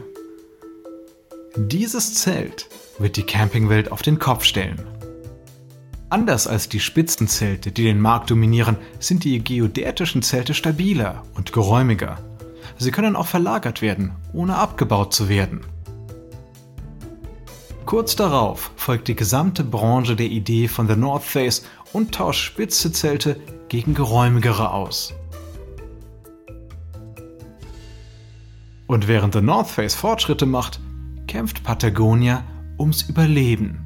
Dieses 1.56 2.14
Zelt 2.14 2.70
wird 3.00 3.18
die 3.18 3.24
Campingwelt 3.24 3.92
auf 3.92 4.04
den 4.04 4.20
Kopf 4.20 4.44
stellen. 4.44 4.86
Anders 6.10 6.46
als 6.46 6.70
die 6.70 6.80
Spitzenzelte, 6.80 7.72
die 7.72 7.84
den 7.84 8.00
Markt 8.00 8.30
dominieren, 8.30 8.78
sind 9.00 9.24
die 9.24 9.44
geodätischen 9.44 10.22
Zelte 10.22 10.54
stabiler 10.54 11.24
und 11.34 11.52
geräumiger. 11.52 12.20
Sie 12.78 12.92
können 12.92 13.16
auch 13.16 13.26
verlagert 13.26 13.82
werden, 13.82 14.12
ohne 14.34 14.56
abgebaut 14.56 15.16
zu 15.16 15.30
werden. 15.30 15.62
Kurz 17.86 18.16
darauf 18.16 18.72
folgt 18.78 19.08
die 19.08 19.16
gesamte 19.16 19.64
Branche 19.64 20.16
der 20.16 20.26
Idee 20.26 20.68
von 20.68 20.88
The 20.88 20.96
North 20.96 21.24
Face 21.24 21.66
und 21.94 22.14
tauscht 22.16 22.42
spitze 22.42 22.92
Zelte 22.92 23.40
gegen 23.70 23.94
geräumigere 23.94 24.72
aus. 24.72 25.14
Und 28.88 29.08
während 29.08 29.34
The 29.34 29.42
North 29.42 29.70
Face 29.70 29.94
Fortschritte 29.94 30.46
macht, 30.48 30.80
kämpft 31.28 31.64
Patagonia 31.64 32.44
ums 32.80 33.04
Überleben. 33.04 33.82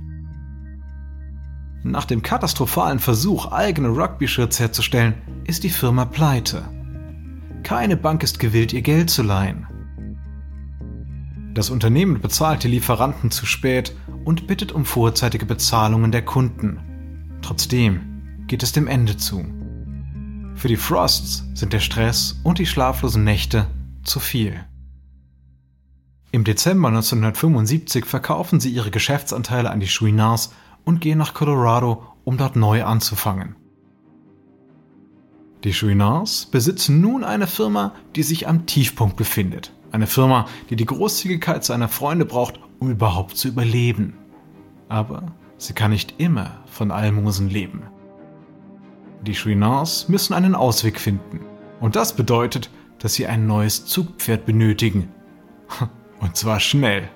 Nach 1.83 2.05
dem 2.05 2.21
katastrophalen 2.21 2.99
Versuch, 2.99 3.51
eigene 3.51 3.89
Rugby-Shirts 3.89 4.59
herzustellen, 4.59 5.15
ist 5.45 5.63
die 5.63 5.69
Firma 5.69 6.05
pleite. 6.05 6.63
Keine 7.63 7.97
Bank 7.97 8.23
ist 8.23 8.39
gewillt, 8.39 8.73
ihr 8.73 8.81
Geld 8.81 9.09
zu 9.09 9.23
leihen. 9.23 9.68
Das 11.53 11.69
Unternehmen 11.69 12.21
bezahlt 12.21 12.63
die 12.63 12.67
Lieferanten 12.67 13.31
zu 13.31 13.45
spät 13.45 13.95
und 14.23 14.47
bittet 14.47 14.71
um 14.71 14.85
vorzeitige 14.85 15.45
Bezahlungen 15.45 16.11
der 16.11 16.23
Kunden. 16.23 17.39
Trotzdem 17.41 18.45
geht 18.47 18.63
es 18.63 18.71
dem 18.71 18.87
Ende 18.87 19.17
zu. 19.17 19.45
Für 20.55 20.67
die 20.67 20.77
Frosts 20.77 21.45
sind 21.53 21.73
der 21.73 21.79
Stress 21.79 22.39
und 22.43 22.59
die 22.59 22.65
schlaflosen 22.65 23.23
Nächte 23.23 23.67
zu 24.03 24.19
viel. 24.19 24.63
Im 26.31 26.43
Dezember 26.43 26.89
1975 26.89 28.05
verkaufen 28.05 28.59
sie 28.59 28.69
ihre 28.69 28.91
Geschäftsanteile 28.91 29.71
an 29.71 29.79
die 29.79 29.87
Chouinards 29.87 30.53
und 30.85 31.01
gehen 31.01 31.17
nach 31.17 31.33
Colorado, 31.33 32.03
um 32.23 32.37
dort 32.37 32.55
neu 32.55 32.83
anzufangen. 32.83 33.55
Die 35.63 35.73
Chouinards 35.73 36.45
besitzen 36.45 37.01
nun 37.01 37.23
eine 37.23 37.47
Firma, 37.47 37.95
die 38.15 38.23
sich 38.23 38.47
am 38.47 38.65
Tiefpunkt 38.67 39.17
befindet. 39.17 39.73
Eine 39.91 40.07
Firma, 40.07 40.45
die 40.69 40.75
die 40.75 40.85
Großzügigkeit 40.85 41.63
seiner 41.63 41.87
Freunde 41.87 42.25
braucht, 42.25 42.59
um 42.79 42.91
überhaupt 42.91 43.37
zu 43.37 43.47
überleben. 43.47 44.17
Aber 44.87 45.33
sie 45.57 45.73
kann 45.73 45.91
nicht 45.91 46.15
immer 46.19 46.57
von 46.67 46.91
Almosen 46.91 47.49
leben. 47.49 47.83
Die 49.21 49.33
Chouinards 49.33 50.07
müssen 50.07 50.33
einen 50.33 50.55
Ausweg 50.55 50.99
finden. 50.99 51.41
Und 51.79 51.95
das 51.95 52.15
bedeutet, 52.15 52.69
dass 52.99 53.15
sie 53.15 53.27
ein 53.27 53.47
neues 53.47 53.85
Zugpferd 53.85 54.45
benötigen. 54.45 55.09
Und 56.19 56.35
zwar 56.35 56.59
schnell. 56.59 57.09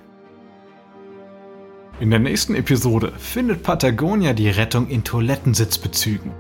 In 2.00 2.10
der 2.10 2.20
nächsten 2.20 2.56
Episode 2.56 3.14
findet 3.18 3.64
Patagonia 3.64 4.34
die 4.34 4.50
Rettung 4.50 4.88
in 4.88 5.04
Toilettensitzbezügen. 5.04 6.32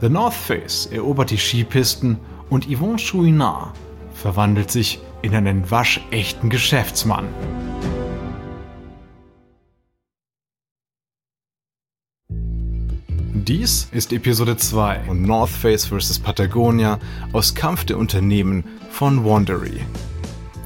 The 0.00 0.08
North 0.08 0.34
Face 0.34 0.86
erobert 0.86 1.30
die 1.30 1.36
Skipisten 1.36 2.18
und 2.48 2.66
Yvonne 2.66 2.98
Chouinard 2.98 3.72
verwandelt 4.14 4.70
sich 4.70 5.00
in 5.26 5.34
einen 5.34 5.70
waschechten 5.70 6.50
Geschäftsmann. 6.50 7.26
Dies 13.34 13.88
ist 13.92 14.12
Episode 14.12 14.56
2 14.56 15.00
von 15.06 15.22
North 15.22 15.50
Face 15.50 15.86
vs. 15.86 16.20
Patagonia 16.20 16.98
aus 17.32 17.54
Kampf 17.54 17.84
der 17.84 17.98
Unternehmen 17.98 18.64
von 18.90 19.24
Wandery. 19.24 19.80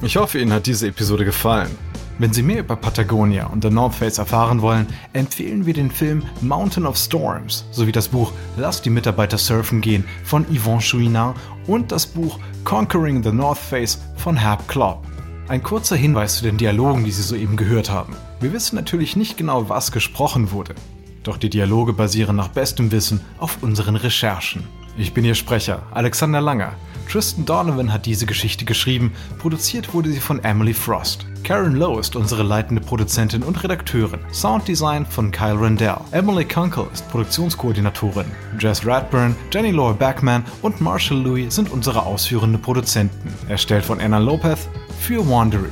Ich 0.03 0.17
hoffe, 0.17 0.39
Ihnen 0.39 0.53
hat 0.53 0.67
diese 0.67 0.87
Episode 0.87 1.25
gefallen. 1.25 1.75
Wenn 2.21 2.33
Sie 2.33 2.43
mehr 2.43 2.59
über 2.59 2.75
Patagonia 2.75 3.47
und 3.47 3.63
The 3.63 3.71
North 3.71 3.95
Face 3.95 4.19
erfahren 4.19 4.61
wollen, 4.61 4.85
empfehlen 5.11 5.65
wir 5.65 5.73
den 5.73 5.89
Film 5.89 6.21
Mountain 6.41 6.85
of 6.85 6.95
Storms 6.95 7.65
sowie 7.71 7.91
das 7.91 8.09
Buch 8.09 8.31
Lass 8.57 8.79
die 8.79 8.91
Mitarbeiter 8.91 9.39
surfen 9.39 9.81
gehen 9.81 10.05
von 10.23 10.45
Yvonne 10.45 10.83
Chouinard 10.83 11.35
und 11.65 11.91
das 11.91 12.05
Buch 12.05 12.37
Conquering 12.63 13.23
the 13.23 13.31
North 13.31 13.57
Face 13.57 13.99
von 14.17 14.35
Herb 14.35 14.67
Klopp. 14.67 15.03
Ein 15.47 15.63
kurzer 15.63 15.95
Hinweis 15.95 16.35
zu 16.35 16.43
den 16.43 16.59
Dialogen, 16.59 17.05
die 17.05 17.11
Sie 17.11 17.23
soeben 17.23 17.57
gehört 17.57 17.89
haben. 17.89 18.15
Wir 18.39 18.53
wissen 18.53 18.75
natürlich 18.75 19.15
nicht 19.15 19.35
genau, 19.35 19.67
was 19.69 19.91
gesprochen 19.91 20.51
wurde. 20.51 20.75
Doch 21.23 21.37
die 21.37 21.49
Dialoge 21.49 21.93
basieren 21.93 22.35
nach 22.35 22.49
bestem 22.49 22.91
Wissen 22.91 23.21
auf 23.39 23.63
unseren 23.63 23.95
Recherchen. 23.95 24.67
Ich 25.01 25.15
bin 25.15 25.25
Ihr 25.25 25.33
Sprecher, 25.33 25.81
Alexander 25.89 26.41
Langer. 26.41 26.73
Tristan 27.09 27.43
Donovan 27.43 27.91
hat 27.91 28.05
diese 28.05 28.27
Geschichte 28.27 28.65
geschrieben, 28.65 29.11
produziert 29.39 29.95
wurde 29.95 30.11
sie 30.11 30.19
von 30.19 30.43
Emily 30.43 30.75
Frost. 30.75 31.25
Karen 31.43 31.75
Lowe 31.75 31.99
ist 31.99 32.15
unsere 32.15 32.43
leitende 32.43 32.83
Produzentin 32.83 33.41
und 33.41 33.63
Redakteurin. 33.63 34.19
Sounddesign 34.31 35.07
von 35.07 35.31
Kyle 35.31 35.59
Rendell. 35.59 35.97
Emily 36.11 36.45
Kunkel 36.45 36.85
ist 36.93 37.09
Produktionskoordinatorin. 37.09 38.27
Jess 38.59 38.85
Radburn, 38.85 39.35
Jenny 39.51 39.71
Laura 39.71 39.93
Backman 39.93 40.45
und 40.61 40.79
Marshall 40.79 41.17
Louis 41.17 41.55
sind 41.55 41.71
unsere 41.71 42.05
ausführenden 42.05 42.61
Produzenten. 42.61 43.33
Erstellt 43.49 43.83
von 43.83 43.99
Anna 43.99 44.19
Lopez 44.19 44.69
für 44.99 45.27
Wandery. 45.27 45.71